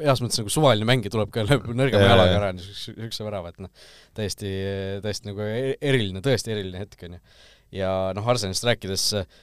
[0.03, 3.63] heas mõttes nagu suvaline mäng ja tuleb ka, lööb nõrgema jalaga ära niisuguse värava, et
[3.63, 3.71] noh,
[4.17, 4.51] täiesti,
[5.05, 7.23] täiesti nagu e-, eriline, tõesti eriline hetk, on ju.
[7.79, 9.39] ja noh, Arsenalist rääkides äh,,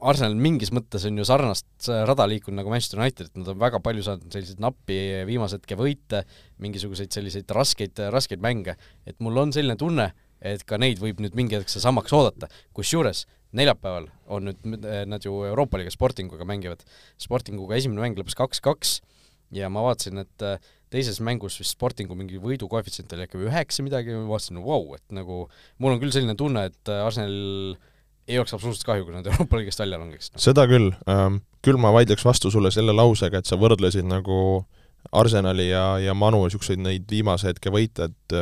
[0.00, 3.82] Arsenal mingis mõttes on ju sarnast rada liikunud nagu Manchester United, et nad on väga
[3.84, 6.24] palju saanud selliseid nappi viimase hetke võite,
[6.64, 10.08] mingisuguseid selliseid raskeid, raskeid mänge, et mul on selline tunne,
[10.42, 13.26] et ka neid võib nüüd mingi hetk samaks oodata, kusjuures
[13.56, 16.84] neljapäeval on nüüd, eh, nad ju Euroopa liiga Sportinguga mängivad,
[17.20, 19.00] Sportinguga esimene mäng lõppes kaks-kaks
[19.52, 24.16] ja ma vaatasin, et eh, teises mängus vist Sportingu mingi võidukoefitsient oli äkki üheksa midagi,
[24.16, 25.46] ma vaatasin, vau, et nagu
[25.78, 27.36] mul on küll selline tunne, et eh, Arsenal
[28.30, 30.32] ei oleks absoluutselt kahju, kui nad Euroopa liigast välja langeks.
[30.32, 30.42] No..
[30.42, 34.64] seda küll ähm,, küll ma vaidleks vastu sulle selle lausega, et sa võrdlesid nagu
[35.18, 38.36] Arsenali ja, ja Manu niisuguseid neid viimase hetke võite, et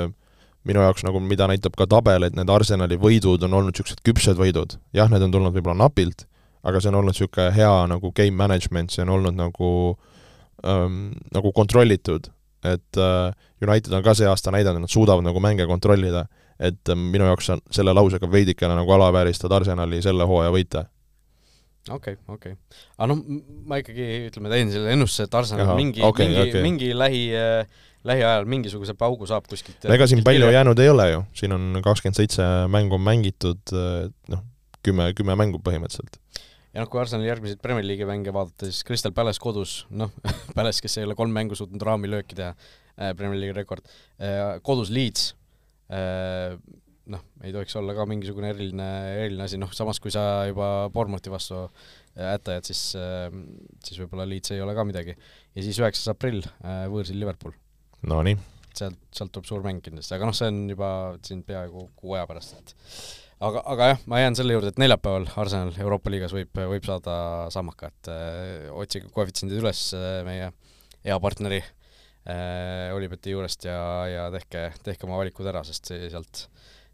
[0.68, 4.40] minu jaoks nagu, mida näitab ka tabel, et need Arsenali võidud on olnud niisugused küpsed
[4.40, 4.76] võidud.
[4.96, 6.26] jah, need on tulnud võib-olla napilt,
[6.66, 9.70] aga see on olnud niisugune hea nagu game management, see on olnud nagu
[10.66, 12.28] ähm, nagu kontrollitud,
[12.64, 13.32] et äh,
[13.64, 16.26] United on ka see aasta näidanud, et nad suudavad nagu mänge kontrollida,
[16.60, 20.86] et äh, minu jaoks on selle lausega veidikene nagu alavääristad Arsenali selle hooaja võite
[21.88, 22.80] okei okay,, okei okay..
[22.98, 23.22] aga noh,
[23.64, 27.86] ma ikkagi ütleme, teen selle ennustuse, et Arsenal mingi okay,, mingi okay., mingi lähi äh,
[28.08, 30.60] lähiajal mingisuguse paugu saab kuskilt ega siin palju kirja.
[30.60, 33.74] jäänud ei ole ju, siin on kakskümmend seitse mängu mängitud,
[34.32, 34.44] noh,
[34.86, 36.20] kümme, kümme mängu põhimõtteliselt.
[36.72, 40.12] ja noh, kui Arsenali järgmiseid Premier League'i mänge vaadata, siis Crystal Palace kodus, noh
[40.56, 43.84] Palace, kes ei ole kolm mängu suutnud raamilööki teha äh,, Premier League'i rekord
[44.16, 45.34] äh,, kodus Leeds
[45.92, 46.56] äh,,
[47.10, 51.32] noh, ei tohiks olla ka mingisugune eriline, eriline asi, noh samas kui sa juba Bournemouthi
[51.32, 51.66] vastu
[52.16, 53.28] hätta jääd, siis, äh,
[53.84, 55.16] siis võib-olla Leeds ei ole ka midagi.
[55.54, 57.52] ja siis üheksas aprill äh, võõrsil Liverpool
[58.08, 58.36] Nonii.
[58.76, 60.90] sealt, sealt tuleb suur mäng kindlasti, aga noh, see on juba
[61.26, 62.74] siin peaaegu kuu aja pärast, et
[63.44, 67.16] aga, aga jah, ma jään selle juurde, et neljapäeval Arsenal Euroopa liigas võib, võib saada
[67.52, 70.50] sammaka, et äh, otsige koefitsiendid üles äh, meie
[71.04, 73.78] hea partneri äh, Olibeti juurest ja,
[74.10, 76.46] ja tehke, tehke oma valikud ära, sest see sealt,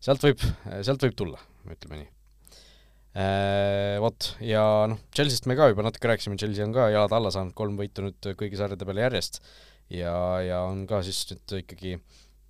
[0.02, 0.44] sealt võib,
[0.86, 2.12] sealt võib tulla, ütleme nii.
[4.02, 7.54] Vot, ja noh, Chelsea'st me ka juba natuke rääkisime, Chelsea on ka jalad alla saanud,
[7.56, 9.40] kolm võitu nüüd kõigi sarjade peale järjest
[9.92, 11.96] ja, ja on ka siis nüüd ikkagi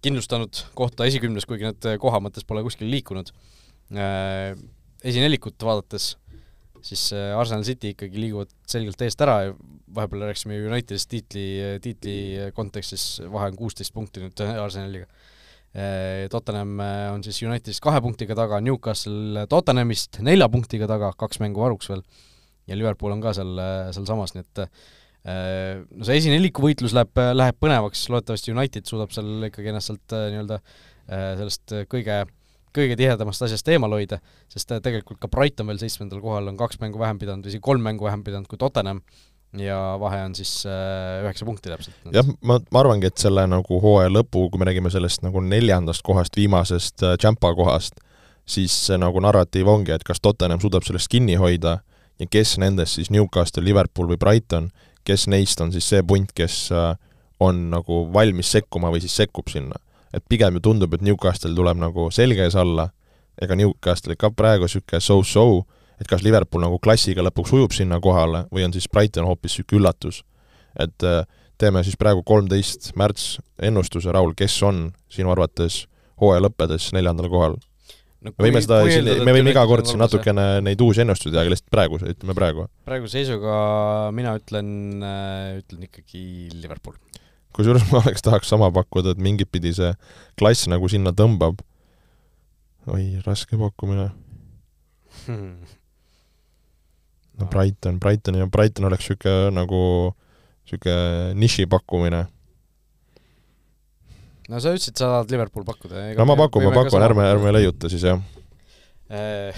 [0.05, 3.33] kindlustanud kohta esikümnes, kuigi nad koha mõttes pole kuskil liikunud.
[3.97, 4.55] Äh,
[5.07, 6.15] esinelikut vaadates,
[6.85, 9.57] siis äh, Arsenal City ikkagi liiguvad selgelt eest ära ja
[9.97, 11.47] vahepeal rääkisime Unitedist tiitli,
[11.83, 12.17] tiitli
[12.55, 15.09] kontekstis, vahe on kuusteist punkti nüüd Arsenaliga.
[16.33, 16.79] Tottenham
[17.13, 22.01] on siis Unitedist kahe punktiga taga, Newcastle Tottenhamist nelja punktiga taga, kaks mängu varuks veel,
[22.67, 23.61] ja Liverpool on ka seal,
[23.93, 24.63] sealsamas, nii et
[25.27, 30.29] no see esineliku võitlus läheb, läheb põnevaks, loodetavasti United suudab seal ikkagi ennast sealt äh,
[30.35, 32.21] nii-öelda äh, sellest kõige,
[32.77, 34.21] kõige tihedamast asjast eemal hoida,
[34.53, 38.07] sest tegelikult ka Brighton veel seitsmendal kohal on kaks mängu vähem pidanud, isegi kolm mängu
[38.07, 39.03] vähem pidanud kui Tottenham,
[39.59, 41.95] ja vahe on siis üheksa äh, punkti täpselt.
[42.13, 46.05] jah, ma, ma arvangi, et selle nagu hooaja lõpu, kui me räägime sellest nagu neljandast
[46.07, 48.01] kohast, viimasest äh, Champa kohast,
[48.47, 51.79] siis see nagu narratiiv ongi, et kas Tottenham suudab sellest kinni hoida
[52.21, 54.71] ja kes nendest siis Newcastle, Liverpool või Brighton
[55.07, 56.93] kes neist on siis see punt, kes äh,
[57.41, 59.79] on nagu valmis sekkuma või siis sekkub sinna.
[60.15, 62.87] et pigem ju tundub, et Newcastle tuleb nagu selge ees alla,
[63.43, 65.67] ega Newcastle ka praegu niisugune so-so,
[66.01, 69.81] et kas Liverpool nagu klassiga lõpuks ujub sinna kohale või on siis Brighton hoopis niisugune
[69.81, 70.23] üllatus.
[70.79, 71.25] et äh,
[71.59, 75.87] teeme siis praegu kolmteist märts ennustuse, Raul, kes on sinu arvates
[76.21, 77.57] hooaja lõppedes neljandal kohal?
[78.27, 78.81] No, me võime seda,
[79.25, 82.67] me võime iga kord siin natukene neid uusi ennustusi teha, aga lihtsalt praegu, ütleme praegu.
[82.89, 83.57] praeguse seisuga
[84.17, 84.69] mina ütlen,
[85.07, 86.25] äh, ütlen ikkagi
[86.57, 86.99] Liverpool.
[87.57, 89.95] kusjuures ma oleks, tahaks sama pakkuda, et mingit pidi see
[90.39, 91.63] klass nagu sinna tõmbab.
[92.93, 94.11] oi, raske pakkumine
[95.27, 95.57] hmm..
[97.41, 99.83] no Brighton, Brighton ja Brighton oleks niisugune nagu
[100.67, 102.27] niisugune niši pakkumine
[104.51, 106.11] no sa ütlesid, sa tahad Liverpool pakkuda.
[106.19, 108.21] no ma pakun, ma pakun, ärme, ärme leiuta siis, jah
[109.11, 109.57] äh,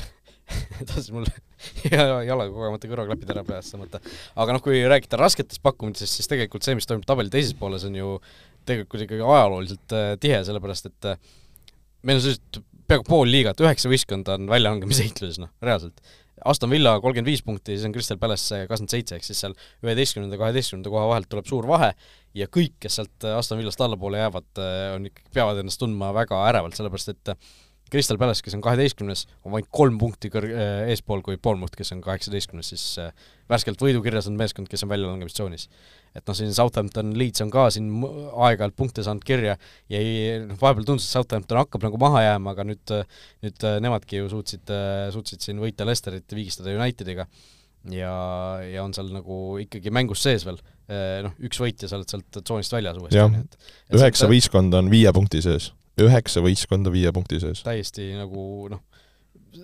[0.88, 1.28] tahtsin mul
[1.90, 4.00] jalaga kogemata kõrvaklapid ära peast tõmmata.
[4.38, 7.98] aga noh, kui rääkida rasketest pakkumistest, siis tegelikult see, mis toimub tabeli teises pooles, on
[7.98, 8.14] ju
[8.68, 11.20] tegelikult ikkagi ajalooliselt äh, tihe, sellepärast et äh,
[12.06, 16.00] meil on sellised peaaegu pool liigat, üheksa võistkonda on väljalangemise heitluses, noh, reaalselt.
[16.46, 20.38] Aston Villa kolmkümmend viis punkti, siis on Crystal Palace kakskümmend seitse, ehk siis seal üheteistkümnenda,
[20.38, 21.90] kaheteistkümnenda koha vahelt tuleb suur vahe
[22.36, 24.50] ja kõik, kes sealt Aston Villast allapoole jäävad,
[24.96, 27.34] on ikkagi, peavad ennast tundma väga ärevalt, sellepärast et
[27.88, 30.50] Crystal Palace, kes on kaheteistkümnes, on vaid kolm punkti kõr-,
[30.92, 32.84] eespool kui Bournemouth, kes on kaheksateistkümnes, siis
[33.48, 35.68] värskelt võidu kirjas on meeskond, kes on väljalangemistsoonis.
[36.16, 39.56] et noh, siin Southampton, Leeds on ka siin aeg-ajalt punkte saanud kirja
[39.88, 42.94] ja ei, noh, vahepeal tundus, et Southampton hakkab nagu maha jääma, aga nüüd,
[43.44, 44.72] nüüd nemadki ju suutsid,
[45.14, 47.28] suutsid siin võita Lesterit, vigistada Unitediga
[47.92, 48.12] ja,
[48.68, 52.40] ja on seal nagu ikkagi mängus sees veel, noh, üks võit ja sa oled sealt
[52.40, 53.18] tsoonist väljas uuesti.
[53.94, 57.64] üheksa võistkonda on viie punkti sees, üheksa võistkonda viie punkti sees.
[57.66, 58.84] täiesti nagu noh,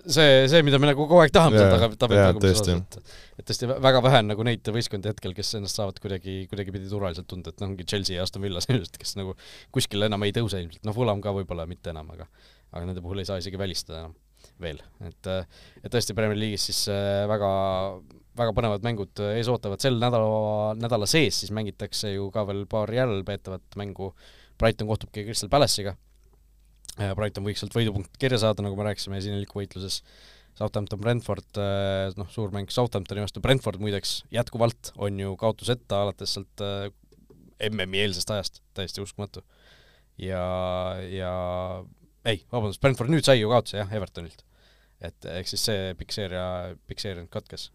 [0.05, 4.01] see, see, mida me nagu kogu aeg tahame seal tabelitabelis osas, et et tõesti väga
[4.05, 7.73] vähe on nagu neid võistkondi hetkel, kes ennast saavad kuidagi, kuidagipidi turvaliselt tunda, et noh,
[7.73, 9.35] ongi Chelsea ja Aston Villa sellised, kes nagu
[9.75, 12.29] kuskile enam ei tõuse ilmselt, noh, Fulham ka võib-olla mitte enam, aga
[12.75, 14.15] aga nende puhul ei saa isegi välistada enam
[14.61, 17.49] veel, et et tõesti Premier League'is siis äh, väga,
[18.37, 22.65] väga põnevad mängud äh, ees ootavad, sel nädala, nädala sees siis mängitakse ju ka veel
[22.69, 24.11] paar järelpeetavat mängu,
[24.59, 25.95] Brighton kohtubki Crystal Palace'iga,
[26.99, 30.01] äh, Brighton võiks sealt võidupunkt kirja saada, nagu me rääkisime esineliku võitluses,
[30.55, 31.57] Southampton, Brentford,
[32.15, 36.63] noh, suur mäng Southamptoni vastu, Brentford muideks jätkuvalt on ju kaotuseta alates sealt
[37.59, 39.43] MM-i eelsest ajast, täiesti uskumatu.
[40.15, 40.45] ja,
[41.11, 41.33] ja
[42.25, 44.43] ei, vabandust, Brentford nüüd sai ju kaotuse jah, Evertonilt.
[45.05, 46.45] et ehk siis see seeria
[47.21, 47.69] nüüd katkes.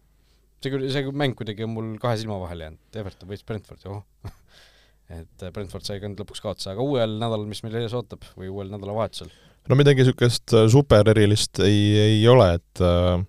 [0.61, 4.03] see küll, see mäng kuidagi on mul kahe silma vahele jäänud, Everton võitis Brentfordi, oh
[5.21, 8.51] et Brentford sai ka nüüd lõpuks kaotuse, aga uuel nädalal, mis meil ees ootab või
[8.51, 9.31] uuel nädalavahetusel?
[9.69, 13.21] no midagi niisugust super erilist ei, ei ole, et äh,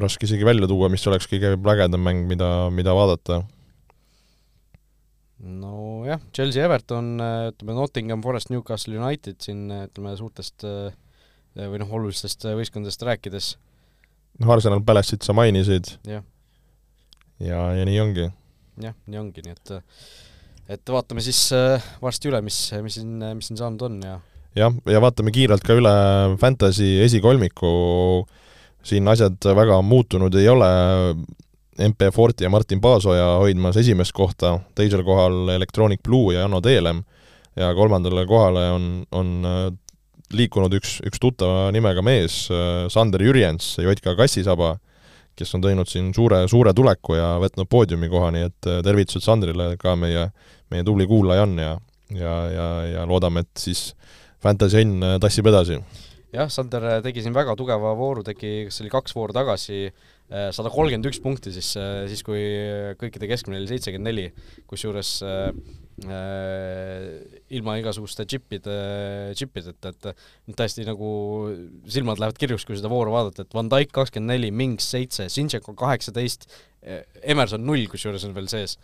[0.00, 3.42] raske isegi välja tuua, mis oleks kõige ägedam mäng, mida, mida vaadata.
[5.42, 7.16] Nojah, Chelsea, Everton,
[7.50, 13.48] ütleme Nottingham Forest, Newcastle United siin ütleme suurtest või noh, olulistest võistkondadest rääkides.
[14.40, 15.96] noh, Arsenal Palace'it sa mainisid.
[16.06, 16.22] ja,
[17.42, 18.28] ja, ja nii ongi.
[18.82, 19.74] jah, nii ongi, nii et
[20.72, 24.20] et vaatame siis äh, varsti üle, mis, mis siin, mis siin saanud on ja
[24.56, 25.96] jah, ja vaatame kiirelt ka üle
[26.40, 27.72] Fantasy esikolmiku
[28.22, 28.38] äh,
[28.86, 30.68] siin asjad väga muutunud ei ole,
[31.78, 37.02] MP Forti ja Martin Paasoja hoidmas esimest kohta, teisel kohal Electronic Blue ja Janno Teelem
[37.56, 39.60] ja kolmandale kohale on, on äh,
[40.32, 44.76] liikunud üks, üks tuttava nimega mees, äh, Sander Jürjens, Jotka Kassisaba,
[45.36, 49.24] kes on teinud siin suure, suure tuleku ja võtnud poodiumi koha, nii et äh, tervitused
[49.24, 50.28] Sandrile ka meie,
[50.72, 51.76] meie tubli kuulaja on ja
[52.12, 53.92] ja, ja, ja loodame, et siis
[54.42, 55.78] Fantasy N tassib edasi.
[56.32, 59.86] Jah, Sander tegi siin väga tugeva vooru, tegi, kas see oli kaks vooru tagasi,
[60.30, 62.40] sada kolmkümmend üks punkti siis, äh, siis kui
[63.00, 64.26] kõikide keskmine oli seitsekümmend neli,
[64.70, 65.50] kusjuures äh,
[67.52, 68.76] ilma igasuguste džippide,
[69.36, 71.10] džippideta, et täiesti nagu
[71.84, 75.76] silmad lähevad kirjuks, kui seda vooru vaadata, et Van Dijk kakskümmend neli, Mings seitse, Sinšeko
[75.78, 76.48] kaheksateist,
[77.22, 78.78] Emerson null kusjuures on veel sees.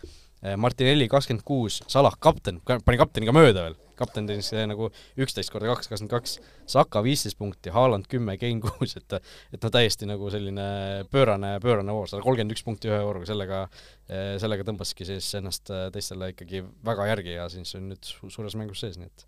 [0.61, 4.89] Martinelli kakskümmend kuus, Salah kapten, pani kapteniga mööda veel, kapten teenis nagu
[5.19, 6.37] üksteist korda kaks, kakskümmend kaks,
[6.69, 10.67] Saka viisteist punkti, Haaland kümme, Kein kuus, et et no täiesti nagu selline
[11.11, 13.63] pöörane, pöörane voor, sada kolmkümmend üks punkti ühe vooruga, sellega
[14.09, 18.57] eh, sellega tõmbaski siis ennast eh, teistele ikkagi väga järgi ja siis on nüüd suures
[18.59, 19.27] mängus sees, nii et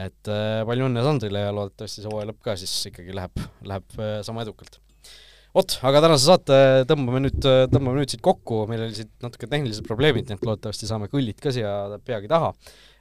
[0.00, 0.28] et
[0.64, 4.78] palju õnne Sandrile ja loodetavasti see hooaja lõpp ka siis ikkagi läheb, läheb sama edukalt.
[5.50, 9.82] Vot, aga tänase saate tõmbame nüüd, tõmbame nüüd siit kokku, meil olid siit natuke tehnilised
[9.88, 11.72] probleemid, nii et loodetavasti saame kõllid ka siia
[12.06, 12.52] peagi taha.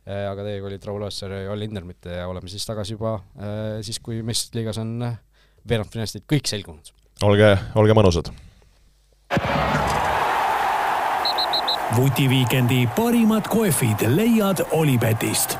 [0.09, 3.77] Äh, aga teiega olid Raul Õessar ja Joel Lindermitt ja oleme siis tagasi juba äh,
[3.85, 5.19] siis, kui meistrite liigas on äh,
[5.69, 6.89] veerandfinaalistid kõik selgunud.
[7.27, 8.33] olge, olge mõnusad!
[11.93, 15.57] vutiviikendi parimad kohvid leiad Olipetist